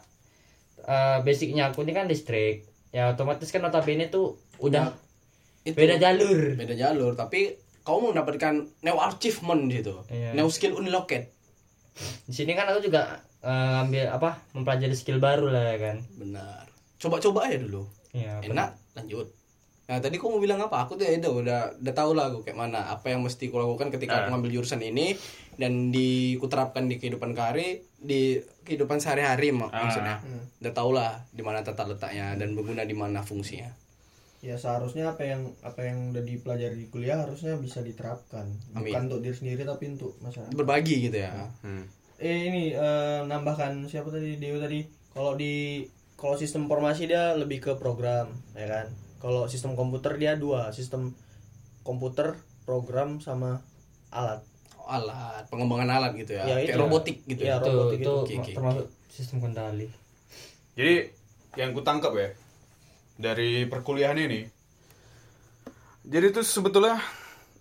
uh, 0.84 1.20
basicnya 1.20 1.72
aku 1.72 1.84
ini 1.84 1.92
kan 1.92 2.04
listrik 2.04 2.68
ya 2.88 3.12
otomatis 3.12 3.48
kan 3.48 3.64
notabene 3.64 4.08
tuh 4.08 4.36
udah 4.60 4.92
Itu 5.60 5.76
beda 5.76 5.96
jalur 5.96 6.56
beda 6.56 6.72
jalur, 6.72 7.12
tapi 7.16 7.52
kau 7.80 8.00
mau 8.00 8.12
mendapatkan 8.12 8.64
new 8.80 8.96
achievement 8.96 9.68
gitu. 9.68 10.04
Iya. 10.08 10.32
New 10.32 10.48
skill 10.48 10.76
unlocked. 10.76 11.28
di 12.24 12.32
sini 12.32 12.52
kan 12.52 12.64
aku 12.64 12.80
juga 12.80 13.20
uh, 13.40 13.84
ngambil 13.84 14.08
apa 14.08 14.40
mempelajari 14.52 14.96
skill 14.96 15.20
baru 15.20 15.52
lah 15.52 15.76
ya 15.76 15.78
kan 15.80 15.96
Benar. 16.16 16.64
Coba-coba 17.00 17.48
aja 17.48 17.56
dulu. 17.58 17.88
ya 18.12 18.38
Enak, 18.42 18.76
lanjut. 18.92 19.32
Nah, 19.86 19.98
tadi 19.98 20.16
kau 20.16 20.30
mau 20.30 20.38
bilang 20.38 20.60
apa? 20.60 20.84
Aku 20.84 20.94
tuh 20.94 21.02
ya 21.02 21.18
udah 21.18 21.32
udah, 21.32 21.60
udah 21.76 21.94
tahu 21.96 22.14
lah 22.14 22.30
aku 22.30 22.44
kayak 22.44 22.54
mana 22.54 22.86
apa 22.86 23.10
yang 23.10 23.20
mesti 23.20 23.48
aku 23.48 23.58
lakukan 23.58 23.90
ketika 23.90 24.22
aku 24.22 24.28
ngambil 24.30 24.50
jurusan 24.52 24.78
ini 24.80 25.18
dan 25.56 25.90
di 25.90 26.08
kuterapkan 26.36 26.86
di 26.86 26.94
kehidupan 26.94 27.32
kari 27.32 27.82
di 27.96 28.38
kehidupan 28.62 28.98
sehari-hari 28.98 29.50
mak- 29.50 29.74
maksudnya. 29.74 30.22
Udah 30.60 30.72
tau 30.72 30.90
lah 30.90 31.26
di 31.28 31.40
mana 31.40 31.60
tata 31.60 31.82
letaknya 31.84 32.36
dan 32.36 32.54
berguna 32.54 32.84
di 32.84 32.94
mana 32.94 33.20
fungsinya. 33.20 33.66
ya 34.40 34.56
seharusnya 34.56 35.04
apa 35.06 35.20
yang 35.22 35.52
apa 35.60 35.84
yang 35.84 36.16
udah 36.16 36.24
dipelajari 36.24 36.72
di 36.74 36.88
kuliah 36.88 37.20
harusnya 37.20 37.60
bisa 37.60 37.84
diterapkan 37.84 38.48
Amin. 38.72 38.88
bukan 38.88 39.02
untuk 39.04 39.20
diri 39.20 39.36
sendiri 39.36 39.62
tapi 39.62 39.84
untuk 39.90 40.16
masyarakat 40.18 40.56
Berbagi 40.56 40.96
gitu 41.04 41.20
ya. 41.20 41.44
Hmm. 41.60 41.84
eh 42.16 42.48
ini 42.48 42.72
eh, 42.72 43.20
nambahkan 43.22 43.84
siapa 43.84 44.08
tadi 44.08 44.40
Dewa 44.40 44.56
tadi 44.58 44.80
kalau 45.12 45.36
di 45.36 45.84
kalau 46.20 46.36
sistem 46.36 46.68
informasi 46.68 47.08
dia 47.08 47.32
lebih 47.32 47.58
ke 47.58 47.72
program 47.80 48.28
ya 48.52 48.68
kan 48.68 48.86
kalau 49.18 49.48
sistem 49.48 49.72
komputer 49.72 50.20
dia 50.20 50.36
dua 50.36 50.68
sistem 50.70 51.16
komputer 51.80 52.36
program 52.62 53.18
sama 53.18 53.64
alat 54.12 54.44
Alat, 54.90 55.46
pengembangan 55.46 55.86
alat 56.02 56.18
gitu 56.18 56.34
ya. 56.34 56.50
Ya, 56.50 56.54
kayak 56.58 56.74
itu. 56.74 56.80
robotik 56.82 57.16
gitu 57.22 57.42
Ya, 57.46 57.56
ya. 57.56 57.62
itu 57.62 57.70
robotik 57.70 58.00
itu 58.02 58.10
itu. 58.26 58.34
Oke. 58.42 58.52
termasuk 58.58 58.86
sistem 59.06 59.38
kendali 59.38 59.86
Jadi 60.74 60.94
yang 61.54 61.70
ku 61.70 61.86
tangkap 61.86 62.10
ya 62.18 62.34
dari 63.14 63.70
perkuliahan 63.70 64.18
ini. 64.18 64.50
Jadi 66.02 66.26
itu 66.34 66.42
sebetulnya 66.42 66.98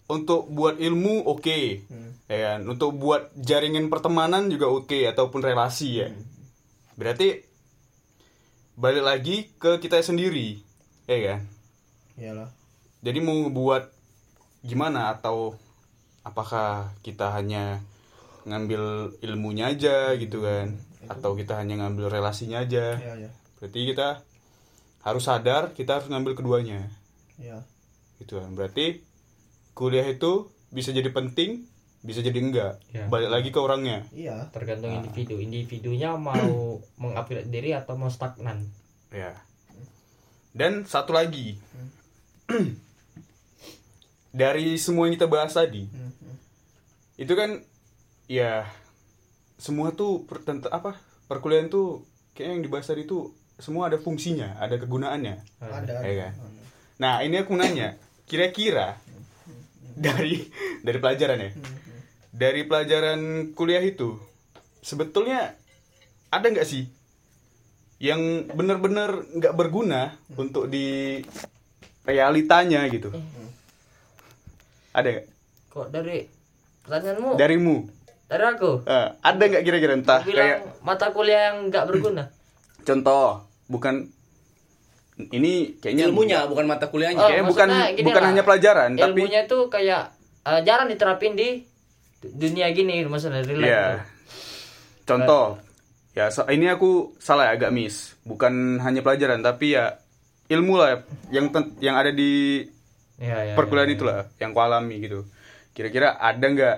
untuk 0.10 0.50
buat 0.50 0.82
ilmu 0.82 1.30
oke, 1.30 1.60
ya 2.26 2.38
kan? 2.50 2.60
Untuk 2.66 2.98
buat 2.98 3.30
jaringan 3.38 3.94
pertemanan 3.94 4.50
juga 4.50 4.66
oke 4.66 5.06
ataupun 5.06 5.46
relasi 5.46 6.02
ya. 6.02 6.10
Berarti 6.98 7.46
balik 8.80 9.04
lagi 9.04 9.52
ke 9.60 9.84
kita 9.84 10.00
sendiri, 10.00 10.64
ya 11.04 11.20
kan? 11.20 11.40
iyalah 12.16 12.48
Jadi 13.04 13.20
mau 13.20 13.52
buat 13.52 13.92
gimana 14.64 15.12
atau 15.12 15.60
apakah 16.24 16.96
kita 17.04 17.36
hanya 17.36 17.84
ngambil 18.48 19.16
ilmunya 19.20 19.76
aja 19.76 20.16
gitu 20.16 20.48
kan? 20.48 20.80
Atau 21.12 21.36
kita 21.36 21.60
hanya 21.60 21.76
ngambil 21.84 22.08
relasinya 22.08 22.64
aja? 22.64 22.96
ya 22.96 23.14
ya 23.20 23.32
Berarti 23.60 23.80
kita 23.84 24.24
harus 25.04 25.24
sadar 25.28 25.76
kita 25.76 26.00
harus 26.00 26.08
ngambil 26.08 26.40
keduanya. 26.40 26.88
ya 27.36 27.60
Gitu 28.16 28.40
kan. 28.40 28.56
Berarti 28.56 29.04
kuliah 29.76 30.08
itu 30.08 30.48
bisa 30.72 30.96
jadi 30.96 31.12
penting, 31.12 31.68
bisa 32.00 32.20
jadi 32.20 32.40
enggak. 32.40 32.74
Ya. 32.90 33.06
Balik 33.08 33.28
lagi 33.28 33.50
ke 33.50 33.60
orangnya. 33.60 34.08
iya 34.10 34.48
tergantung 34.50 34.92
individu 34.94 35.36
individunya 35.38 36.16
mau 36.16 36.80
mengupgrade 37.02 37.48
diri 37.48 37.72
atau 37.72 37.96
mau 37.96 38.08
stagnan 38.08 38.68
Ya. 39.10 39.36
Dan 40.52 40.86
satu 40.86 41.12
lagi. 41.12 41.58
Dari 44.30 44.78
semua 44.78 45.10
yang 45.10 45.18
kita 45.18 45.26
bahas 45.26 45.52
tadi, 45.52 45.90
itu 47.18 47.34
kan 47.34 47.66
ya 48.30 48.70
semua 49.58 49.90
tuh 49.90 50.24
per, 50.24 50.46
tenta- 50.46 50.70
apa 50.70 50.94
perkuliahan 51.26 51.66
tuh 51.68 52.06
kayak 52.32 52.54
yang 52.54 52.62
dibahas 52.62 52.86
tadi 52.86 53.04
tuh 53.04 53.34
semua 53.58 53.90
ada 53.90 53.98
fungsinya, 53.98 54.62
ada 54.62 54.78
kegunaannya. 54.78 55.36
ada 55.60 55.94
Ya 56.06 56.14
kan? 56.24 56.34
Nah, 57.02 57.26
ini 57.26 57.42
aku 57.42 57.58
nanya, 57.58 57.98
kira-kira 58.24 59.02
dari 59.98 60.46
dari 60.86 60.98
pelajaran 61.02 61.42
ya. 61.42 61.52
Dari 62.30 62.62
pelajaran 62.70 63.52
kuliah 63.58 63.82
itu, 63.82 64.18
sebetulnya 64.86 65.58
ada 66.30 66.46
nggak 66.46 66.68
sih 66.68 66.86
yang 68.00 68.48
benar-benar 68.54 69.28
nggak 69.34 69.58
berguna 69.58 70.16
untuk 70.38 70.70
di 70.70 71.20
realitanya 72.06 72.86
gitu? 72.88 73.12
Ada 74.94 75.10
nggak? 75.10 75.28
kok 75.70 75.88
dari 75.94 76.26
pertanyaanmu? 76.82 77.38
Darimu, 77.38 77.76
dari 78.26 78.44
aku? 78.46 78.72
Eh, 78.90 79.08
ada 79.22 79.44
nggak 79.46 79.64
kira-kira 79.64 79.94
entah 79.94 80.22
bilang 80.26 80.38
kayak 80.38 80.60
mata 80.82 81.08
kuliah 81.14 81.54
yang 81.54 81.70
nggak 81.70 81.86
berguna. 81.86 82.24
Contoh, 82.88 83.46
bukan 83.70 84.10
ini 85.30 85.78
kayaknya 85.78 86.10
ilmunya 86.10 86.50
bukan 86.50 86.66
mata 86.66 86.90
kuliahnya. 86.90 87.22
Oh, 87.22 87.30
Kayaknya 87.30 87.46
bukan 87.46 87.70
bukan 88.02 88.22
lah, 88.22 88.30
hanya 88.34 88.44
pelajaran, 88.48 88.90
tapi 88.98 89.22
ilmunya 89.22 89.42
tuh 89.46 89.70
kayak 89.70 90.10
eh, 90.48 90.62
jarang 90.66 90.90
diterapin 90.90 91.38
di 91.38 91.69
dunia 92.22 92.68
gini 92.70 93.04
maksudnya 93.04 93.40
Iya. 93.40 93.48
gitu. 93.48 93.96
Contoh, 95.06 95.58
ya 96.12 96.28
so- 96.28 96.46
ini 96.46 96.68
aku 96.68 97.16
salah 97.18 97.48
ya 97.48 97.56
agak 97.56 97.72
miss. 97.72 98.14
Bukan 98.22 98.54
hanya 98.78 99.00
pelajaran 99.00 99.40
tapi 99.40 99.74
ya 99.74 99.98
ilmu 100.48 100.76
lah 100.76 101.02
yang 101.30 101.48
yang 101.80 101.96
ada 101.96 102.10
di 102.10 102.64
Iya, 103.16 103.38
iya, 103.44 103.54
perkuliahan 103.54 103.86
iya, 103.86 103.92
iya. 103.92 104.00
itulah 104.00 104.20
yang 104.38 104.52
ku 104.52 104.60
alami 104.60 104.96
gitu. 105.00 105.26
Kira-kira 105.72 106.14
ada 106.14 106.40
nggak 106.42 106.78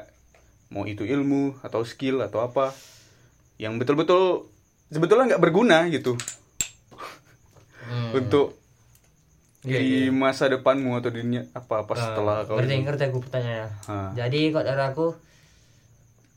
mau 0.70 0.86
itu 0.86 1.04
ilmu 1.04 1.60
atau 1.60 1.82
skill 1.82 2.22
atau 2.22 2.42
apa 2.42 2.72
yang 3.58 3.76
betul-betul 3.76 4.48
sebetulnya 4.88 5.36
nggak 5.36 5.44
berguna 5.44 5.86
gitu 5.88 6.16
Hmm. 7.82 8.16
untuk 8.16 8.56
Iya, 9.62 9.78
di 9.78 9.90
masa 10.10 10.48
depanmu 10.48 10.96
atau 10.96 11.12
di 11.12 11.22
dunia 11.22 11.46
apa 11.52 11.84
apa 11.84 11.94
setelah 11.94 12.42
Eh, 12.42 12.46
kau 12.46 12.56
ngerti 12.58 12.76
ngerti 12.80 13.04
aku 13.06 13.20
pertanyaannya 13.22 13.68
Ah. 13.86 14.10
jadi 14.12 14.40
kok 14.50 14.64
dari 14.64 14.82
aku 14.82 15.06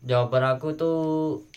jawaban 0.04 0.44
aku 0.46 0.72
tuh 0.74 0.96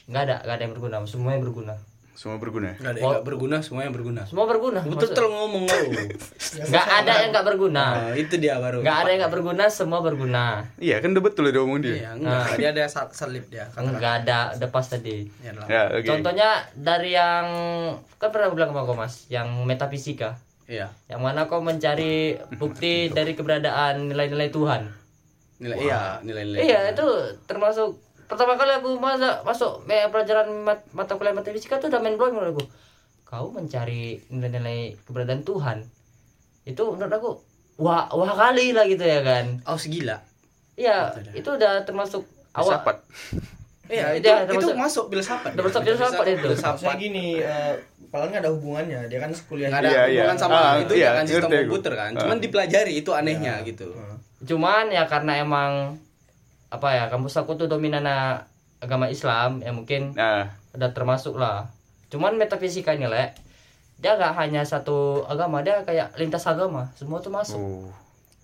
nggak 0.06 0.24
ada 0.24 0.36
nggak 0.42 0.56
ada 0.56 0.64
yang 0.64 0.74
berguna 0.74 0.96
semuanya 1.04 1.40
berguna 1.40 1.76
semua 2.18 2.42
berguna. 2.42 2.74
nggak 2.74 2.90
ada 2.90 2.98
yang 2.98 3.14
nggak 3.14 3.26
berguna 3.30 3.58
semuanya 3.62 3.92
berguna 3.94 4.22
semua 4.26 4.50
berguna 4.50 4.82
betul 4.82 5.06
betul 5.06 5.26
ngomong 5.30 5.64
lo 5.64 5.78
nggak 6.74 6.88
ada 6.98 7.12
yang 7.22 7.30
nggak 7.30 7.46
berguna 7.46 7.84
nah, 7.94 8.14
itu 8.18 8.34
dia 8.36 8.58
baru 8.58 8.82
nggak 8.82 8.98
ada 8.98 9.10
yang 9.12 9.20
nggak 9.22 9.34
berguna 9.36 9.64
semua 9.70 10.00
berguna 10.02 10.46
Iya 10.82 10.98
kan 10.98 11.14
udah 11.14 11.22
betul 11.22 11.46
udah 11.46 11.62
ngomong 11.62 11.80
dia. 11.80 11.94
Iya, 11.94 12.10
enggak. 12.14 12.42
Nah. 12.42 12.58
Dia 12.58 12.70
ada 12.72 12.84
sal- 12.88 13.14
salib 13.14 13.46
dia. 13.48 13.70
Kata 13.70 13.86
nggak 13.92 14.14
ada 14.24 14.40
udah 14.56 14.70
pas 14.72 14.82
tadi 14.84 15.30
Ya. 15.40 15.52
Ya, 15.68 15.82
oke. 15.94 16.10
contohnya 16.10 16.50
dari 16.74 17.14
yang 17.14 17.46
kan 18.16 18.30
pernah 18.32 18.50
bilang 18.50 18.72
sama 18.72 18.82
kau 18.82 18.96
mas 18.96 19.30
yang 19.30 19.48
metafisika 19.62 20.42
Iya. 20.66 20.90
yang 21.08 21.22
mana 21.22 21.46
kau 21.46 21.62
mencari 21.62 22.34
bukti 22.58 23.08
dari 23.10 23.32
keberadaan 23.32 24.10
nilai-nilai 24.10 24.50
Tuhan 24.50 24.90
Nilai 25.58 25.78
iya, 25.80 26.18
nilai-nilai. 26.20 26.60
iya 26.60 26.80
itu 26.90 27.06
termasuk 27.46 28.07
pertama 28.28 28.54
kali 28.54 28.72
aku 28.74 28.96
masa 28.96 29.40
masuk 29.42 29.88
eh, 29.88 30.06
pelajaran 30.06 30.48
mat- 30.58 30.88
mata 30.92 31.16
kuliah 31.16 31.32
metafisika 31.32 31.78
tuh 31.78 31.88
udah 31.88 31.98
main 31.98 32.13
blowing 32.13 32.34
menurut 32.34 32.54
aku 32.54 32.63
kau 33.24 33.48
mencari 33.50 34.20
nilai-nilai 34.28 34.96
keberadaan 35.02 35.42
Tuhan 35.42 35.78
itu 36.63 36.84
menurut 36.86 37.13
aku 37.13 37.30
wah 37.78 38.08
wah 38.10 38.32
kali 38.34 38.72
lah 38.72 38.84
gitu 38.84 39.02
ya 39.02 39.20
kan 39.22 39.63
Oh, 39.63 39.76
segila. 39.76 40.20
iya 40.74 41.08
itu 41.32 41.48
udah 41.48 41.84
termasuk 41.84 42.24
awal 42.52 42.76
Filsafat. 42.76 42.98
Iya, 43.88 44.12
itu, 44.13 44.28
Iya, 44.28 44.44
itu 44.44 44.52
termasuk- 44.52 44.76
masuk 44.76 45.06
filsafat. 45.08 45.48
dia. 45.48 45.58
termasuk 45.58 45.82
filsafat 45.82 46.26
itu. 46.28 46.48
Filsafat. 46.52 46.96
gini, 47.00 47.40
eh, 47.40 47.72
padahal 48.12 48.36
nggak 48.36 48.44
ada 48.44 48.52
hubungannya. 48.52 49.00
Dia 49.08 49.16
kan 49.18 49.32
kuliah 49.42 49.72
Nggak 49.72 49.80
ada 49.80 49.88
Iya, 49.88 49.96
iya. 49.96 50.08
hubungan 50.20 50.38
sama 50.38 50.58
Ah, 50.60 50.76
itu 50.76 50.94
iya, 50.94 51.06
ya 51.06 51.10
kan 51.13 51.24
sistem 51.24 51.52
komputer 51.56 51.94
kan. 51.96 52.12
Ah. 52.12 52.20
Cuman 52.20 52.38
dipelajari 52.38 52.94
itu 52.98 53.12
anehnya 53.12 53.63
gitu. 53.63 53.88
cuman 54.38 54.86
ya 54.88 55.08
karena 55.08 55.40
emang 55.40 55.96
apa 56.68 56.88
ya 56.92 57.04
kampus 57.08 57.40
aku 57.40 57.56
tuh 57.56 57.68
dominan 57.68 58.04
agama 58.78 59.08
Islam 59.08 59.64
ya 59.64 59.72
mungkin 59.72 60.12
Nah, 60.14 60.52
udah 60.76 60.92
termasuk 60.92 61.40
lah 61.40 61.72
cuman 62.08 62.36
metafisika 62.36 62.96
ini 62.96 63.08
lek 63.08 63.36
dia 63.98 64.14
gak 64.14 64.38
hanya 64.38 64.62
satu 64.62 65.26
agama 65.26 65.66
dia 65.66 65.82
kayak 65.82 66.14
lintas 66.16 66.46
agama 66.46 66.92
semua 66.94 67.20
tuh 67.20 67.34
masuk 67.34 67.60
oh. 67.60 67.90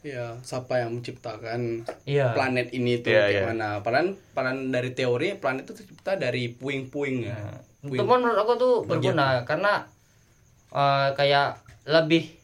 Iya, 0.04 0.36
siapa 0.44 0.84
yang 0.84 1.00
menciptakan 1.00 1.88
iya 2.04 2.36
planet 2.36 2.76
ini 2.76 3.00
tuh 3.00 3.16
Iya, 3.16 3.24
kayak 3.24 3.40
iya. 3.40 3.48
mana? 3.48 3.70
Padahal 3.80 4.20
padahal 4.36 4.60
dari 4.68 4.92
teori 4.92 5.40
planet 5.40 5.64
itu 5.64 5.80
tercipta 5.80 6.20
dari 6.20 6.52
puing-puing 6.52 7.24
ya. 7.24 7.40
itu 7.88 8.04
menurut 8.04 8.36
aku 8.36 8.60
tuh 8.60 8.74
berguna 8.84 9.48
karena 9.48 9.88
eh, 10.76 11.08
kayak 11.16 11.56
lebih 11.88 12.36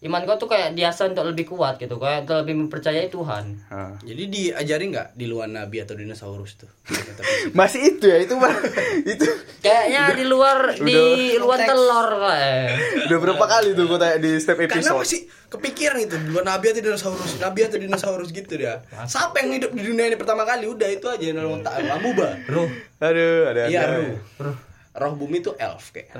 iman 0.00 0.24
kau 0.24 0.36
tuh 0.36 0.48
kayak 0.48 0.72
diasah 0.72 1.08
untuk 1.08 1.24
lebih 1.24 1.44
kuat 1.46 1.76
gitu 1.76 1.94
kayak 1.94 2.24
untuk 2.24 2.40
lebih 2.40 2.56
mempercayai 2.58 3.06
Tuhan 3.06 3.44
Ah. 3.68 3.92
Jadi 4.00 4.22
diajari 4.26 4.84
nggak 4.88 5.08
di 5.12 5.26
luar 5.26 5.44
nabi 5.46 5.76
atau 5.78 5.92
dinosaurus 5.92 6.56
tuh? 6.56 6.70
Masih 7.52 7.80
itu 7.90 8.04
ya 8.04 8.16
itu 8.16 8.32
mah 8.32 8.48
itu 9.12 9.28
kayaknya 9.58 10.16
di 10.16 10.24
luar 10.24 10.72
di 10.72 10.96
luar 11.36 11.58
telur 11.60 12.08
kayak 12.18 12.68
udah 13.06 13.18
berapa 13.20 13.44
kali 13.46 13.68
tuh 13.70 13.84
gue 13.86 13.98
tanya 13.98 14.16
di 14.16 14.30
step 14.36 14.56
Karena 14.56 14.72
episode. 14.72 14.98
masih 14.98 15.20
kepikiran 15.50 15.98
itu 15.98 16.16
di 16.16 16.28
luar 16.28 16.44
nabi 16.46 16.66
atau 16.68 16.80
dinosaurus, 16.80 17.32
nabi 17.36 17.60
atau 17.62 17.76
dinosaurus 17.76 18.30
gitu 18.30 18.52
dia. 18.54 18.80
Siapa 19.02 19.36
yang 19.38 19.52
hidup 19.52 19.70
di 19.70 19.82
dunia 19.82 20.06
ini 20.06 20.16
pertama 20.16 20.42
kali? 20.42 20.64
Udah 20.64 20.86
itu 20.86 21.06
aja 21.06 21.20
yang 21.20 21.36
dalam 21.36 21.60
otak 21.60 21.76
amuba. 21.82 22.40
Ruh 22.46 22.70
Aduh, 22.98 23.50
ada 23.50 23.66
Iya, 23.66 23.80
ada. 23.82 23.96
ruh. 23.98 24.16
Ruh 24.40 24.56
Roh 24.92 25.12
bumi 25.14 25.38
itu 25.38 25.52
elf 25.54 25.90
kayak. 25.90 26.14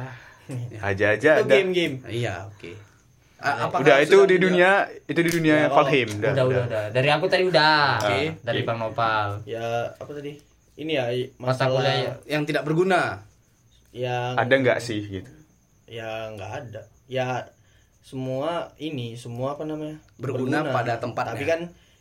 Aja-aja 0.78 1.30
Itu 1.36 1.42
ada. 1.42 1.52
game-game. 1.52 2.02
Iya, 2.04 2.46
oke. 2.46 2.70
A- 2.70 2.89
apakah 3.40 3.80
Udah 3.80 3.96
itu 3.98 4.18
di 4.24 4.36
dunia 4.36 4.70
itu 5.02 5.16
di 5.18 5.30
dunia 5.30 5.54
Ya, 5.54 5.60
kalau- 5.64 5.76
Valheim 5.82 6.08
udah. 6.14 6.32
udah, 6.32 6.44
udah, 6.44 6.62
udah. 6.66 6.84
Dari 6.90 7.08
aku 7.08 7.24
tadi 7.26 7.44
udah. 7.44 7.82
Oke. 7.98 8.20
Dari 8.38 8.60
Bang 8.62 8.78
Nopal. 8.78 9.28
Ya 9.44 9.64
apa 9.90 10.10
tadi? 10.10 10.36
Ini 10.76 10.92
ya 10.94 11.04
Mata 11.34 11.52
masalah 11.66 11.80
kuliah 11.82 11.96
ya. 11.98 12.12
yang 12.30 12.42
tidak 12.44 12.62
berguna. 12.62 13.24
yang 13.90 14.32
Ada 14.34 14.54
nggak 14.54 14.78
sih 14.78 15.00
gitu? 15.02 15.30
ya 15.84 16.30
nggak 16.30 16.52
ada. 16.62 16.82
Ya 17.04 17.50
semua 18.00 18.70
ini 18.76 19.12
semua 19.14 19.54
apa 19.54 19.64
namanya 19.64 19.98
Berguna 20.14 20.62
pada 20.64 20.96
tempatnya. 20.96 21.32
Tapi 21.32 21.44
kan 21.44 21.60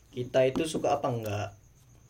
kita 0.10 0.39
itu 0.43 0.63
suka 0.63 0.93
apa 0.93 1.08
enggak? 1.08 1.49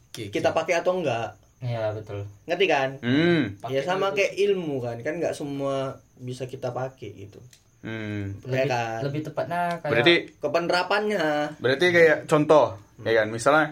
Oke, 0.09 0.29
Kita 0.29 0.51
pakai 0.51 0.77
atau 0.77 0.97
enggak? 0.97 1.37
Iya, 1.59 1.91
betul. 1.91 2.23
Ngerti 2.43 2.65
kan? 2.65 2.89
Hmm. 2.99 3.55
ya 3.67 3.79
sama 3.81 4.11
kayak 4.11 4.31
ilmu 4.33 4.79
kan, 4.79 4.95
kan 4.99 5.15
nggak 5.15 5.31
semua 5.33 5.95
bisa 6.15 6.43
kita 6.43 6.71
pakai 6.71 7.11
gitu. 7.17 7.39
Hmm. 7.79 8.35
Ya 8.43 8.59
Lebih, 8.59 8.67
kan? 8.67 8.97
lebih 9.07 9.21
tepatnya 9.23 9.61
kayak 9.79 9.91
Berarti 9.91 10.13
Kepenerapannya. 10.35 11.25
berarti 11.57 11.85
kayak 11.89 12.17
contoh 12.25 12.65
ya 12.99 13.13
kan 13.15 13.27
misalnya 13.29 13.67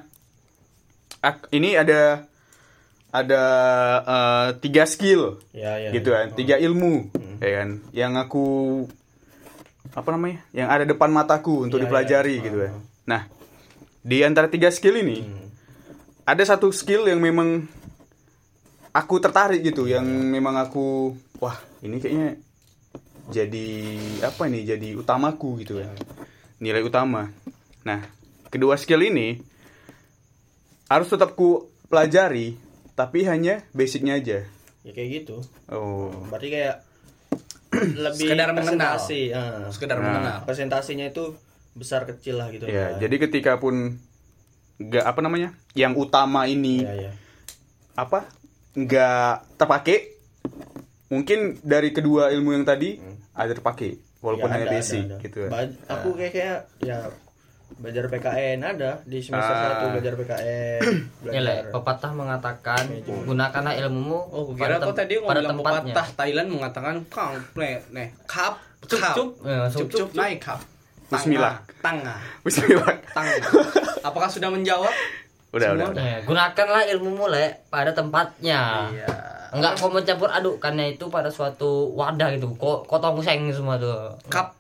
ak- 1.20 1.52
ini 1.52 1.76
ada 1.76 2.24
ada 3.10 3.44
eh, 4.02 4.48
tiga 4.58 4.84
skill 4.84 5.44
Ya 5.52 5.76
ya. 5.78 5.92
gitu 5.92 6.12
kan 6.12 6.32
tiga 6.32 6.56
ilmu 6.56 7.12
ya 7.38 7.52
kan 7.58 7.70
yang 7.92 8.16
aku 8.16 8.88
apa 9.90 10.10
namanya 10.10 10.40
yang 10.52 10.68
ada 10.68 10.84
depan 10.84 11.10
mataku 11.10 11.66
untuk 11.66 11.78
Iya, 11.78 11.84
dipelajari 11.84 12.34
iya. 12.34 12.44
gitu 12.44 12.58
kan 12.62 12.74
nah 13.04 13.22
di 14.02 14.18
antara 14.22 14.48
tiga 14.48 14.70
skill 14.70 14.96
ini 14.98 15.24
ada 16.24 16.44
satu 16.44 16.72
skill 16.72 17.04
yang 17.06 17.20
memang 17.20 17.68
aku 18.90 19.16
tertarik 19.18 19.62
gitu 19.62 19.84
yang 19.84 20.04
memang 20.06 20.56
aku 20.58 21.12
wah 21.38 21.56
ini 21.80 21.98
kayaknya 21.98 22.40
jadi 23.28 23.68
apa 24.22 24.46
nih 24.46 24.64
jadi 24.68 24.90
utamaku 24.96 25.60
gitu 25.60 25.78
kan 25.78 25.92
nilai 26.58 26.82
utama 26.82 27.30
nah 27.82 28.04
kedua 28.48 28.76
skill 28.76 29.02
ini 29.02 29.40
harus 30.88 31.08
tetap 31.08 31.34
ku 31.34 31.68
pelajari 31.86 32.56
tapi 32.94 33.24
hanya 33.24 33.64
basicnya 33.72 34.16
aja 34.16 34.40
Ya 34.82 34.96
kayak 34.96 35.10
gitu. 35.22 35.44
oh 35.68 36.16
Berarti 36.28 36.48
kayak 36.50 36.76
lebih 38.08 38.32
Sekedar 38.32 38.50
mengenal. 38.50 38.96
presentasi, 38.96 39.22
ah. 39.30 39.68
sekedar 39.68 39.98
Nah. 39.98 40.06
mengenal. 40.08 40.38
presentasinya 40.42 41.06
itu 41.06 41.36
besar 41.74 42.08
kecil 42.08 42.40
lah 42.40 42.48
gitu. 42.50 42.66
ya 42.66 42.96
kan. 42.96 43.04
jadi 43.04 43.16
ketika 43.20 43.52
pun 43.58 44.00
nggak 44.78 45.04
apa 45.04 45.20
namanya 45.20 45.52
yang 45.74 45.92
utama 45.94 46.48
ini 46.48 46.82
ya 46.82 46.94
ya. 46.96 47.12
apa 47.94 48.32
nggak 48.74 49.28
terpakai 49.58 50.16
mungkin 51.08 51.60
dari 51.62 51.92
kedua 51.92 52.32
ilmu 52.32 52.54
yang 52.54 52.64
tadi 52.64 52.98
ada 53.38 53.52
terpakai 53.52 53.92
walaupun 54.18 54.48
Ya, 54.48 54.54
hanya 54.54 54.66
ada, 54.66 54.74
basic 54.74 55.04
ada, 55.04 55.14
ada. 55.14 55.22
gitu 55.22 55.38
ya. 55.40 55.50
Ba- 55.50 55.78
Aku 55.94 56.10
kayak 56.12 56.32
kayak 56.34 56.58
ya 56.82 56.98
belajar 57.70 58.08
PKN 58.08 58.60
ada 58.60 58.92
di 59.04 59.20
semester 59.20 59.52
Ah. 59.52 59.84
1 59.84 59.92
belajar 59.92 60.14
PKN, 60.16 60.80
Ya, 61.28 61.38
Le, 61.38 61.52
belajar 61.54 61.68
pepatah 61.70 62.12
mengatakan 62.12 62.84
gunakanlah 63.06 63.74
ilmumu 63.78 64.20
Oh, 64.26 64.44
kira 64.52 64.80
kau 64.80 64.92
tadi 64.92 65.20
pada 65.20 65.44
ngomong 65.44 65.62
tempatnya. 65.62 65.94
pepatah 65.94 66.08
Thailand 66.16 66.48
mengatakan 66.50 66.96
kang 67.08 67.36
ple 67.52 67.84
nih 67.90 68.08
kap 68.26 68.56
Cup, 68.80 68.98
kap. 68.98 69.14
cup. 69.14 69.30
Cup 69.70 69.88
cup 69.92 70.10
naik 70.14 70.40
kap. 70.40 70.60
Bismillah. 71.08 71.60
Tangga. 71.80 72.16
Bismillah. 72.42 72.94
Tangga. 73.10 73.36
Apakah 74.02 74.28
sudah 74.28 74.48
menjawab? 74.48 74.92
udah 75.50 75.68
udah, 75.70 75.70
Semua 75.82 75.92
udah. 75.94 76.04
Ya, 76.06 76.18
gunakanlah 76.22 76.84
ilmumu 76.90 77.26
le 77.28 77.46
pada 77.68 77.92
tempatnya. 77.92 78.92
Iya. 78.92 79.08
Enggak 79.58 79.74
kau 79.76 79.90
mencampur 79.90 80.30
adukkannya 80.30 80.94
itu 80.94 81.06
pada 81.08 81.28
suatu 81.28 81.70
wadah 81.92 82.30
gitu. 82.32 82.54
Kok 82.54 82.86
kok 82.86 83.00
tongseng 83.00 83.50
semua 83.50 83.76
tuh. 83.76 84.14
Kap 84.28 84.54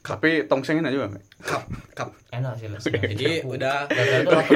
tapi 0.00 0.46
tongsengin 0.46 0.86
aja 0.86 1.02
bang 1.02 1.18
kap 1.40 1.66
kap. 1.92 2.14
Enak 2.30 2.54
sih 2.54 2.70
Le. 2.70 2.78
Jadi 3.10 3.42
udah 3.42 3.90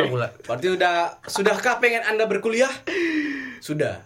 pula. 0.06 0.30
berarti 0.40 0.70
udah 0.70 1.18
sudahkah 1.24 1.82
pengen 1.82 2.06
Anda 2.06 2.24
berkuliah? 2.24 2.70
Sudah. 3.58 3.98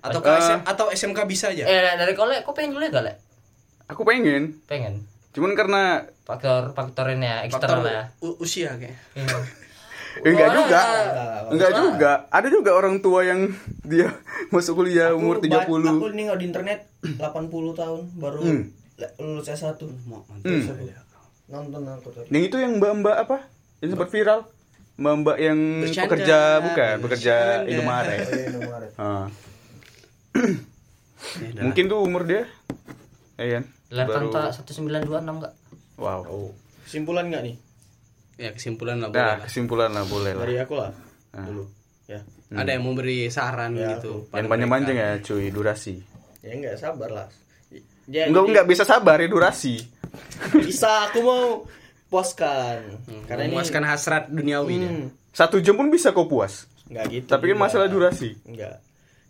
Atau 0.00 0.20
ke 0.20 0.28
Eh. 0.28 0.36
SM 0.38 0.60
atau 0.62 0.86
SMK 0.88 1.24
bisa 1.24 1.48
aja? 1.48 1.64
Eh 1.64 1.96
dari 1.96 2.12
kolek 2.12 2.44
kok 2.44 2.52
pengen 2.52 2.72
kuliah 2.72 2.88
gak 2.90 3.04
lek? 3.04 3.16
Aku 3.88 4.04
pengen, 4.04 4.60
Pengen. 4.64 5.02
cuman 5.30 5.52
karena 5.52 6.04
Faktor 6.22 6.70
faktor 6.72 7.10
ini 7.10 7.24
ya 7.24 7.42
eksternal 7.42 7.80
Faktor 7.80 7.90
ya. 7.90 8.02
u- 8.20 8.38
usia 8.38 8.70
kayak. 8.76 8.94
Iya. 10.12 10.20
eh, 10.20 10.30
enggak 10.30 10.44
Wah, 10.44 10.56
juga. 10.56 10.80
enggak, 10.80 11.28
Enggak 11.50 11.72
juga. 11.72 12.12
Ada 12.28 12.48
juga 12.48 12.70
orang 12.72 12.94
tua 12.98 13.20
yang 13.22 13.40
dia 13.90 14.08
masuk 14.48 14.74
kuliah 14.76 15.10
umur 15.12 15.38
Aku 15.38 15.46
ba- 15.46 15.66
30. 15.66 15.90
Aku 15.92 16.06
nengok 16.10 16.36
di 16.36 16.44
internet 16.46 16.78
80 17.00 17.20
tahun 17.72 18.00
baru 18.14 18.38
Hmm. 18.40 18.62
lulus 19.18 19.48
S1. 19.48 19.78
Mau 20.04 20.22
mantap 20.22 20.46
Hmm. 20.46 20.92
Nonton 21.48 21.82
aku 21.84 22.08
tadi. 22.10 22.28
Yang 22.28 22.42
itu 22.44 22.56
yang 22.58 22.72
mbak-mbak 22.76 23.16
apa? 23.18 23.36
Yang 23.78 23.90
sempat 23.92 24.08
viral. 24.08 24.40
Mbak-mbak 24.94 25.36
yang 25.38 25.58
Bercanda. 25.80 26.04
pekerja 26.04 26.38
bukan, 26.60 26.94
pekerja 27.00 27.34
Bercanda. 27.56 27.70
Indomaret. 27.70 28.18
Oh, 28.20 28.30
iya, 28.30 28.44
Indomaret. 28.46 28.90
Ah. 29.00 29.26
Ya. 31.50 31.62
Mungkin 31.62 31.84
tuh 31.86 31.98
umur 31.98 32.22
dia. 32.22 32.46
Ya 33.34 33.58
kan? 33.58 33.64
Lar 33.90 34.06
Baru- 34.06 34.30
Kanta 34.30 34.54
1926 34.54 35.00
enggak? 35.32 35.52
Wow. 35.96 36.54
Kesimpulan 36.84 37.26
nggak 37.26 37.42
nih? 37.42 37.56
Ya 38.40 38.50
kesimpulan 38.50 38.96
lah 38.96 39.08
boleh 39.08 39.20
Nah, 39.20 39.28
lah. 39.30 39.44
kesimpulan 39.44 39.90
lah 39.92 40.04
boleh 40.04 40.32
lah. 40.32 40.42
Dari 40.42 40.56
aku 40.56 40.74
lah. 40.74 40.92
Ah. 41.30 41.44
Dulu. 41.44 41.64
Ya. 42.08 42.20
Ada 42.50 42.70
yang 42.72 42.82
mau 42.82 42.94
beri 42.94 43.28
saran 43.28 43.76
Ya, 43.76 43.94
gitu. 43.94 44.26
Yang 44.32 44.48
panjang-panjang 44.48 44.96
ya, 44.96 45.10
cuy, 45.20 45.46
durasi. 45.48 46.00
Ya 46.40 46.50
enggak 46.50 46.74
sabar 46.76 47.10
lah. 47.12 47.28
Ya, 48.10 48.26
Enggak 48.26 48.42
jadi 48.42 48.50
enggak 48.50 48.66
bisa 48.66 48.82
sabar 48.82 49.16
ya 49.16 49.28
durasi. 49.28 49.84
bisa 50.58 51.06
aku 51.06 51.18
mau 51.20 51.42
puaskan. 52.08 52.82
Karena 53.06 53.22
Karena 53.28 53.42
ini 53.44 53.54
memuaskan 53.54 53.84
hasrat 53.84 54.24
duniawi 54.26 54.76
hmm, 54.80 55.06
Satu 55.30 55.62
jam 55.62 55.78
pun 55.78 55.86
bisa 55.88 56.10
kau 56.10 56.26
puas. 56.26 56.66
enggak 56.90 57.06
gitu. 57.12 57.26
Tapi 57.28 57.44
kan 57.46 57.58
masalah 57.60 57.86
durasi. 57.86 58.34
Enggak. 58.42 58.82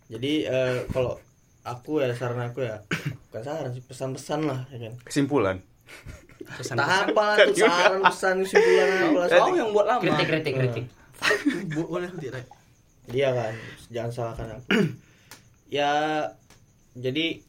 Jadi 0.09 0.43
eh, 0.43 0.89
kalau 0.89 1.21
aku 1.61 2.01
ya 2.01 2.09
saran 2.17 2.49
aku 2.49 2.65
ya 2.65 2.81
bukan 3.29 3.43
saran 3.45 3.69
sih 3.69 3.83
pesan-pesan 3.85 4.39
lah 4.49 4.65
ya 4.73 4.89
kan. 4.89 4.93
Kesimpulan. 5.05 5.61
Pesan 6.45 6.75
Tak 6.77 7.13
apa 7.13 7.25
tuh 7.49 7.55
saran 7.61 8.01
pesan 8.01 8.35
kesimpulan 8.43 8.87
apa 9.11 9.21
Kau 9.29 9.53
yang 9.53 9.71
buat 9.71 9.85
lama. 9.87 10.01
Kritik 10.01 10.27
kritik 10.27 10.53
kritik. 10.57 10.85
Bu- 11.73 11.89
boleh 11.89 12.09
tidak? 12.17 12.45
Iya 13.11 13.29
kan, 13.33 13.53
jangan 13.91 14.11
salahkan 14.13 14.47
aku. 14.57 14.65
ya, 15.77 15.91
jadi 16.95 17.41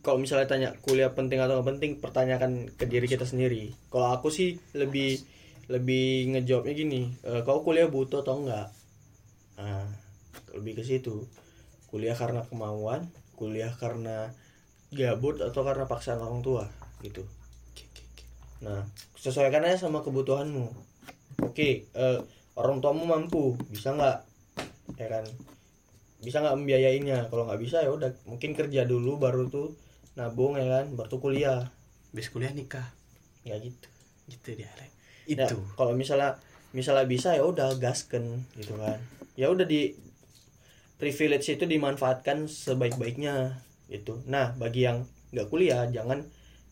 kalau 0.00 0.22
misalnya 0.22 0.46
tanya 0.46 0.70
kuliah 0.86 1.10
penting 1.12 1.42
atau 1.42 1.58
nggak 1.58 1.68
penting, 1.76 1.90
pertanyakan 1.98 2.70
ke 2.74 2.86
diri 2.86 3.06
kita 3.10 3.26
sendiri. 3.26 3.74
Kalau 3.90 4.14
aku 4.14 4.30
sih 4.30 4.58
lebih 4.72 5.18
lebih 5.66 6.30
ngejawabnya 6.30 6.74
gini, 6.78 7.10
e, 7.26 7.42
kau 7.42 7.66
kuliah 7.66 7.90
butuh 7.90 8.22
atau 8.22 8.38
enggak? 8.38 8.70
Nah, 9.58 9.82
lebih 10.54 10.78
ke 10.78 10.82
situ. 10.86 11.26
Kuliah 11.90 12.14
karena 12.14 12.46
kemauan, 12.46 13.10
kuliah 13.34 13.74
karena 13.74 14.30
gabut 14.94 15.42
atau 15.42 15.66
karena 15.66 15.90
paksaan 15.90 16.22
orang 16.22 16.40
tua, 16.46 16.70
gitu. 17.02 17.26
Nah, 18.64 18.88
sesuaikan 19.18 19.64
aja 19.64 19.88
sama 19.88 20.00
kebutuhanmu. 20.00 20.72
Oke, 21.44 21.84
eh, 21.92 22.18
orang 22.56 22.80
tuamu 22.80 23.04
mampu, 23.04 23.56
bisa 23.68 23.92
nggak? 23.92 24.18
Ya 24.96 25.06
kan? 25.12 25.24
Bisa 26.24 26.40
nggak 26.40 26.56
membiayainya? 26.56 27.28
Kalau 27.28 27.44
nggak 27.44 27.60
bisa 27.60 27.84
ya 27.84 27.92
udah, 27.92 28.16
mungkin 28.24 28.56
kerja 28.56 28.88
dulu 28.88 29.20
baru 29.20 29.52
tuh 29.52 29.76
nabung 30.16 30.56
ya 30.56 30.64
kan, 30.80 30.96
baru 30.96 31.08
tuh 31.12 31.20
kuliah. 31.20 31.68
Habis 32.12 32.32
kuliah 32.32 32.52
nikah. 32.56 32.88
Nggak 33.44 33.58
gitu. 33.68 33.88
Gitu 34.32 34.48
dia. 34.64 34.72
Rek. 34.80 34.92
Ya, 35.26 35.46
Itu. 35.50 35.58
kalau 35.76 35.92
misalnya 35.92 36.40
misalnya 36.72 37.04
bisa 37.04 37.36
ya 37.36 37.44
udah 37.44 37.76
gasken 37.76 38.46
gitu 38.56 38.78
kan. 38.80 38.96
Ya 39.36 39.52
udah 39.52 39.68
di 39.68 39.92
privilege 40.96 41.52
itu 41.52 41.68
dimanfaatkan 41.68 42.48
sebaik-baiknya 42.48 43.60
gitu. 43.92 44.24
Nah, 44.24 44.56
bagi 44.56 44.88
yang 44.88 45.04
nggak 45.36 45.52
kuliah 45.52 45.84
jangan 45.92 46.24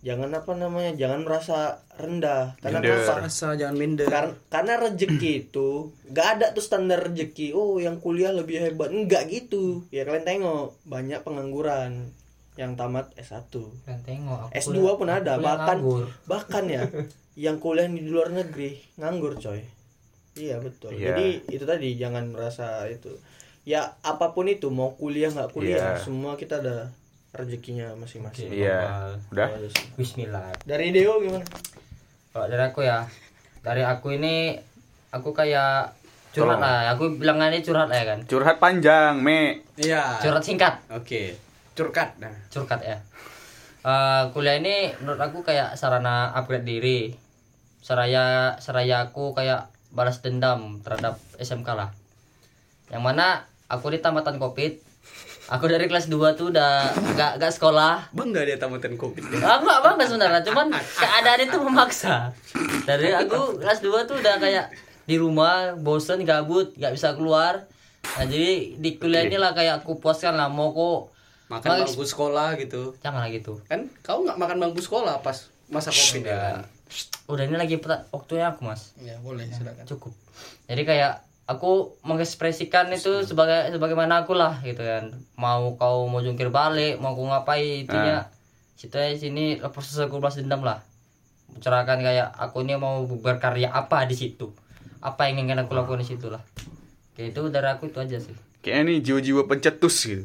jangan 0.05 0.29
apa 0.31 0.53
namanya? 0.53 0.93
Jangan 0.95 1.21
merasa 1.21 1.59
rendah 1.95 2.53
karena 2.59 2.79
Minder. 2.79 2.97
kenapa? 3.01 3.25
Rasa 3.25 3.49
jangan 3.55 3.75
minder. 3.75 4.07
Kar- 4.07 4.37
karena 4.49 4.75
rezeki 4.77 5.33
itu 5.43 5.69
nggak 6.07 6.29
ada 6.31 6.47
tuh 6.51 6.61
standar 6.61 7.01
rezeki 7.03 7.51
oh 7.51 7.77
yang 7.77 7.97
kuliah 7.97 8.31
lebih 8.31 8.61
hebat 8.61 8.90
enggak 8.90 9.27
gitu 9.27 9.83
ya 9.88 10.05
kalian 10.05 10.23
tengok 10.23 10.77
banyak 10.85 11.21
pengangguran 11.21 12.12
yang 12.55 12.75
tamat 12.75 13.11
S1 13.17 13.51
Dan 13.83 13.99
tengok 14.01 14.38
aku 14.45 14.55
S2 14.55 14.71
kuliah- 14.77 14.97
pun 14.97 15.09
ada 15.11 15.33
bahkan 15.37 15.77
nganggur. 15.77 16.05
bahkan 16.25 16.64
ya 16.67 16.83
yang 17.40 17.57
kuliah 17.57 17.88
di 17.88 18.05
luar 18.05 18.31
negeri 18.31 18.79
nganggur 18.95 19.35
coy 19.37 19.59
iya 20.35 20.59
betul 20.59 20.90
Iya. 20.90 21.11
jadi 21.11 21.27
itu 21.49 21.64
tadi 21.64 21.88
jangan 21.95 22.29
merasa 22.29 22.87
itu 22.87 23.11
ya 23.64 23.81
apa 24.01 24.31
pun 24.31 24.47
itu 24.47 24.69
mau 24.69 24.93
kuliah 24.93 25.29
nggak 25.29 25.51
kuliah 25.51 25.95
Iya. 25.95 26.01
semua 26.01 26.35
kita 26.35 26.59
ada 26.59 26.93
rezekinya 27.35 27.90
masing-masing 27.99 28.47
Oke. 28.47 28.62
Iya. 28.62 29.11
Udah. 29.35 29.49
Bismillah. 29.99 30.55
dari 30.62 30.94
Deo 30.94 31.18
gimana 31.18 31.42
Kalau 32.31 32.47
dari 32.47 32.62
aku 32.62 32.81
ya, 32.83 33.07
dari 33.62 33.83
aku 33.83 34.14
ini 34.14 34.55
aku 35.11 35.31
kayak 35.31 35.94
curhat 36.35 36.59
Tolong. 36.59 36.66
lah. 36.66 36.94
Aku 36.94 37.05
bilang 37.14 37.38
ini 37.47 37.62
curhat 37.62 37.87
lah 37.90 37.99
ya 38.03 38.07
kan. 38.14 38.20
Curhat 38.27 38.59
panjang, 38.59 39.23
Me. 39.23 39.62
Iya. 39.79 40.18
Curhat 40.18 40.42
singkat, 40.42 40.83
Oke. 40.90 41.38
Curkat. 41.75 42.18
Nah. 42.18 42.35
curhat 42.51 42.83
ya. 42.83 42.99
Eh, 43.85 44.23
kuliah 44.33 44.57
ini 44.59 44.90
menurut 44.99 45.20
aku 45.20 45.44
kayak 45.47 45.77
sarana 45.79 46.33
upgrade 46.35 46.66
diri. 46.66 47.12
Saraya 47.85 48.57
saraya 48.59 49.12
aku 49.12 49.37
kayak 49.37 49.68
balas 49.92 50.25
dendam 50.25 50.81
terhadap 50.83 51.20
SMK 51.37 51.68
lah. 51.77 51.94
Yang 52.90 53.03
mana 53.05 53.27
aku 53.70 53.94
di 53.94 54.03
tamatan 54.03 54.40
Covid. 54.42 54.81
Aku 55.45 55.69
dari 55.69 55.85
kelas 55.85 56.09
2 56.09 56.17
tuh 56.35 56.49
udah 56.49 56.89
gak, 57.15 57.37
gak 57.37 57.53
sekolah 57.53 58.09
Bangga 58.17 58.49
dia 58.49 58.57
tamatan 58.57 58.97
Covid. 58.97 59.29
ya. 59.29 59.61
Aku 59.61 59.69
gak 59.69 59.83
bangga 59.85 60.05
sebenarnya, 60.09 60.41
cuman 60.41 60.67
keadaan 61.03 61.41
itu 61.45 61.59
memaksa. 61.61 62.33
Dari 62.89 63.13
aku 63.13 63.61
kelas 63.61 63.85
2 63.85 64.09
tuh 64.09 64.17
udah 64.19 64.41
kayak 64.41 64.73
di 65.05 65.21
rumah, 65.21 65.77
bosen, 65.77 66.25
gabut, 66.25 66.73
gak 66.81 66.97
bisa 66.97 67.13
keluar. 67.13 67.69
Nah, 68.17 68.25
jadi 68.25 68.77
di 68.77 68.91
kuliah 68.97 69.25
inilah 69.25 69.53
kayak 69.53 69.85
aku 69.85 70.01
puaskan 70.01 70.37
lah 70.37 70.49
mau 70.49 70.73
kok 70.73 71.13
Makan 71.45 71.69
Mau 71.69 71.81
bangku 71.85 72.05
sekolah 72.09 72.57
gitu. 72.57 72.97
jangan 73.05 73.21
lah 73.21 73.29
gitu. 73.29 73.61
Kan 73.69 73.93
kau 74.01 74.25
nggak 74.25 74.41
makan 74.41 74.57
bangku 74.65 74.81
sekolah 74.81 75.21
pas 75.21 75.53
masa 75.69 75.93
Covid 75.93 76.25
ya 76.25 76.37
kan? 76.41 76.57
Udah 77.29 77.45
ini 77.45 77.57
lagi 77.61 77.77
waktunya 78.13 78.49
aku, 78.49 78.65
Mas. 78.65 78.97
Ya, 78.97 79.21
boleh, 79.21 79.45
silakan. 79.53 79.85
Cukup. 79.85 80.13
Jadi 80.65 80.83
kayak 80.89 81.21
aku 81.45 82.01
mengekspresikan 82.05 82.89
itu 82.93 83.25
sebagai 83.29 83.69
sebagaimana 83.73 84.25
aku 84.25 84.33
lah 84.33 84.65
gitu 84.65 84.81
kan. 84.81 85.13
Mau 85.37 85.77
kau 85.77 86.09
mau 86.09 86.25
jungkir 86.25 86.49
balik, 86.49 87.01
mau 87.01 87.13
aku 87.13 87.23
ngapain 87.29 87.85
intinya 87.85 88.29
situ 88.75 88.97
aja 88.97 89.17
sini 89.17 89.61
proses 89.61 89.97
aku 90.01 90.21
balas 90.21 90.41
dendam 90.41 90.65
lah. 90.65 90.81
Mencerahkan 91.53 92.01
kayak 92.01 92.29
aku 92.35 92.65
ini 92.65 92.75
mau 92.81 93.05
berkarya 93.05 93.71
apa 93.71 94.09
di 94.09 94.17
situ. 94.17 94.51
Apa 95.05 95.29
yang 95.29 95.45
ingin 95.45 95.61
aku 95.61 95.77
lakukan 95.77 96.01
di 96.01 96.09
situ 96.09 96.33
lah. 96.33 96.41
Kayak 97.15 97.37
itu 97.37 97.41
dari 97.53 97.69
aku 97.69 97.93
itu 97.93 97.99
aja 98.01 98.19
sih. 98.19 98.35
Kayaknya 98.65 98.83
nih 98.89 98.99
jiwa-jiwa 99.05 99.43
pencetus 99.45 99.97
gitu. 100.09 100.25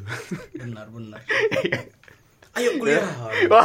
Benar, 0.56 0.88
benar. 0.88 1.20
Ayo 2.56 2.80
kuliah. 2.80 3.04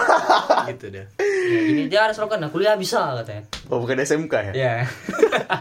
gitu 0.70 0.92
deh. 0.92 1.08
Ya, 1.18 1.60
ini 1.72 1.88
dia 1.88 2.06
harus 2.06 2.20
lakukan, 2.20 2.44
nah, 2.44 2.52
kuliah 2.52 2.76
bisa 2.76 3.18
katanya. 3.24 3.48
Oh, 3.72 3.82
bukan 3.82 4.04
SMK 4.04 4.34
ya? 4.34 4.54
Ya. 4.54 4.74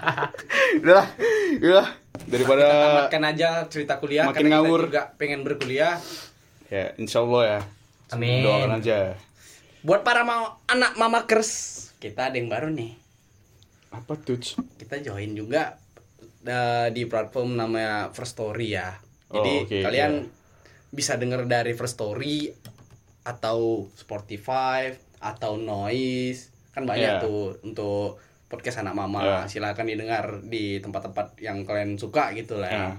Udah 0.83 1.07
Udah. 1.57 1.87
Daripada 2.25 2.65
Tamatkan 2.65 3.25
aja 3.27 3.49
cerita 3.67 3.99
kuliah 3.99 4.25
Makin 4.25 4.39
karena 4.41 4.49
kita 4.49 4.59
ngawur. 4.61 4.81
juga 4.87 5.03
pengen 5.15 5.41
berkuliah. 5.43 5.99
ya 6.67 6.95
insya 6.97 7.21
Allah 7.21 7.43
ya. 7.45 7.61
Amin. 8.11 8.41
Doakan 8.41 8.73
aja. 8.79 8.99
Buat 9.81 10.01
para 10.01 10.23
mau 10.23 10.57
anak 10.65 10.95
mamakers, 10.95 11.51
kita 11.99 12.29
ada 12.29 12.37
yang 12.37 12.49
baru 12.49 12.69
nih. 12.69 12.97
Apa 13.91 14.17
tuh? 14.17 14.41
Kita 14.75 14.99
join 14.99 15.33
juga 15.33 15.77
eh, 16.43 16.89
di 16.91 17.05
platform 17.05 17.55
namanya 17.55 18.09
First 18.11 18.35
Story 18.35 18.69
ya. 18.73 18.97
Jadi 19.27 19.53
Oh, 19.55 19.65
oke, 19.65 19.79
kalian 19.81 20.13
iya. 20.21 20.31
bisa 20.91 21.15
denger 21.15 21.45
dari 21.45 21.73
First 21.73 21.97
Story 21.97 22.49
atau 23.23 23.89
Spotify 23.91 24.93
atau 25.19 25.57
Noise 25.57 26.53
kan 26.71 26.85
banyak 26.85 27.13
Iya. 27.17 27.23
tuh 27.23 27.57
untuk 27.63 28.19
podcast 28.55 28.87
anak 28.87 28.95
mama. 28.95 29.21
Iya. 29.21 29.39
Silakan 29.51 29.91
didengar 29.91 30.25
di 30.47 30.79
tempat-tempat 30.79 31.43
yang 31.43 31.67
kalian 31.67 31.99
suka 31.99 32.31
gitu 32.39 32.63
lah. 32.63 32.71
ya. 32.71 32.79
Iya. 32.79 32.91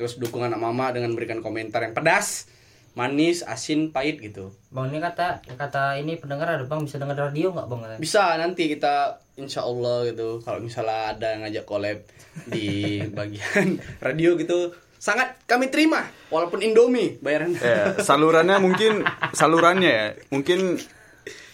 Terus 0.00 0.16
dukung 0.16 0.40
anak 0.40 0.58
mama 0.58 0.90
dengan 0.90 1.12
berikan 1.12 1.44
komentar 1.44 1.84
yang 1.84 1.92
pedas, 1.92 2.48
manis, 2.96 3.44
asin, 3.44 3.92
pahit 3.92 4.18
gitu. 4.18 4.50
Bang 4.72 4.88
ini 4.88 4.98
kata 4.98 5.44
kata 5.54 6.00
ini 6.00 6.16
pendengar 6.16 6.56
ada 6.56 6.64
Bang 6.64 6.88
bisa 6.88 6.96
dengar 6.96 7.14
radio 7.14 7.52
nggak 7.52 7.66
Bang? 7.68 7.80
Bisa 8.00 8.34
nanti 8.40 8.66
kita 8.66 9.20
insya 9.34 9.66
Allah 9.66 10.06
gitu 10.08 10.38
kalau 10.42 10.62
misalnya 10.62 11.10
ada 11.14 11.26
yang 11.34 11.42
ngajak 11.46 11.66
collab 11.66 11.98
di 12.46 12.98
bagian 13.18 13.82
radio 13.98 14.38
gitu 14.38 14.70
sangat 14.94 15.36
kami 15.44 15.68
terima 15.74 16.06
walaupun 16.32 16.62
Indomie 16.64 17.18
bayarannya 17.20 17.60
Ya, 17.60 17.98
salurannya 18.00 18.56
mungkin 18.62 19.02
salurannya 19.34 19.90
ya. 19.90 20.06
Mungkin 20.30 20.78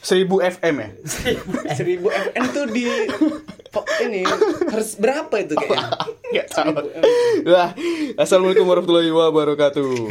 1000 0.00 0.26
FM 0.60 0.74
ya. 0.80 0.88
1000 1.76 2.32
FN 2.32 2.44
tuh 2.56 2.64
di 2.72 2.88
ini 4.02 4.24
harus 4.72 4.98
berapa 4.98 5.30
itu 5.38 5.54
kayaknya 5.54 5.88
Enggak 6.30 6.46
tahu. 6.50 6.74
Lah, 7.46 7.68
Assalamualaikum 8.18 8.66
warahmatullahi 8.66 9.10
wabarakatuh. 9.12 9.90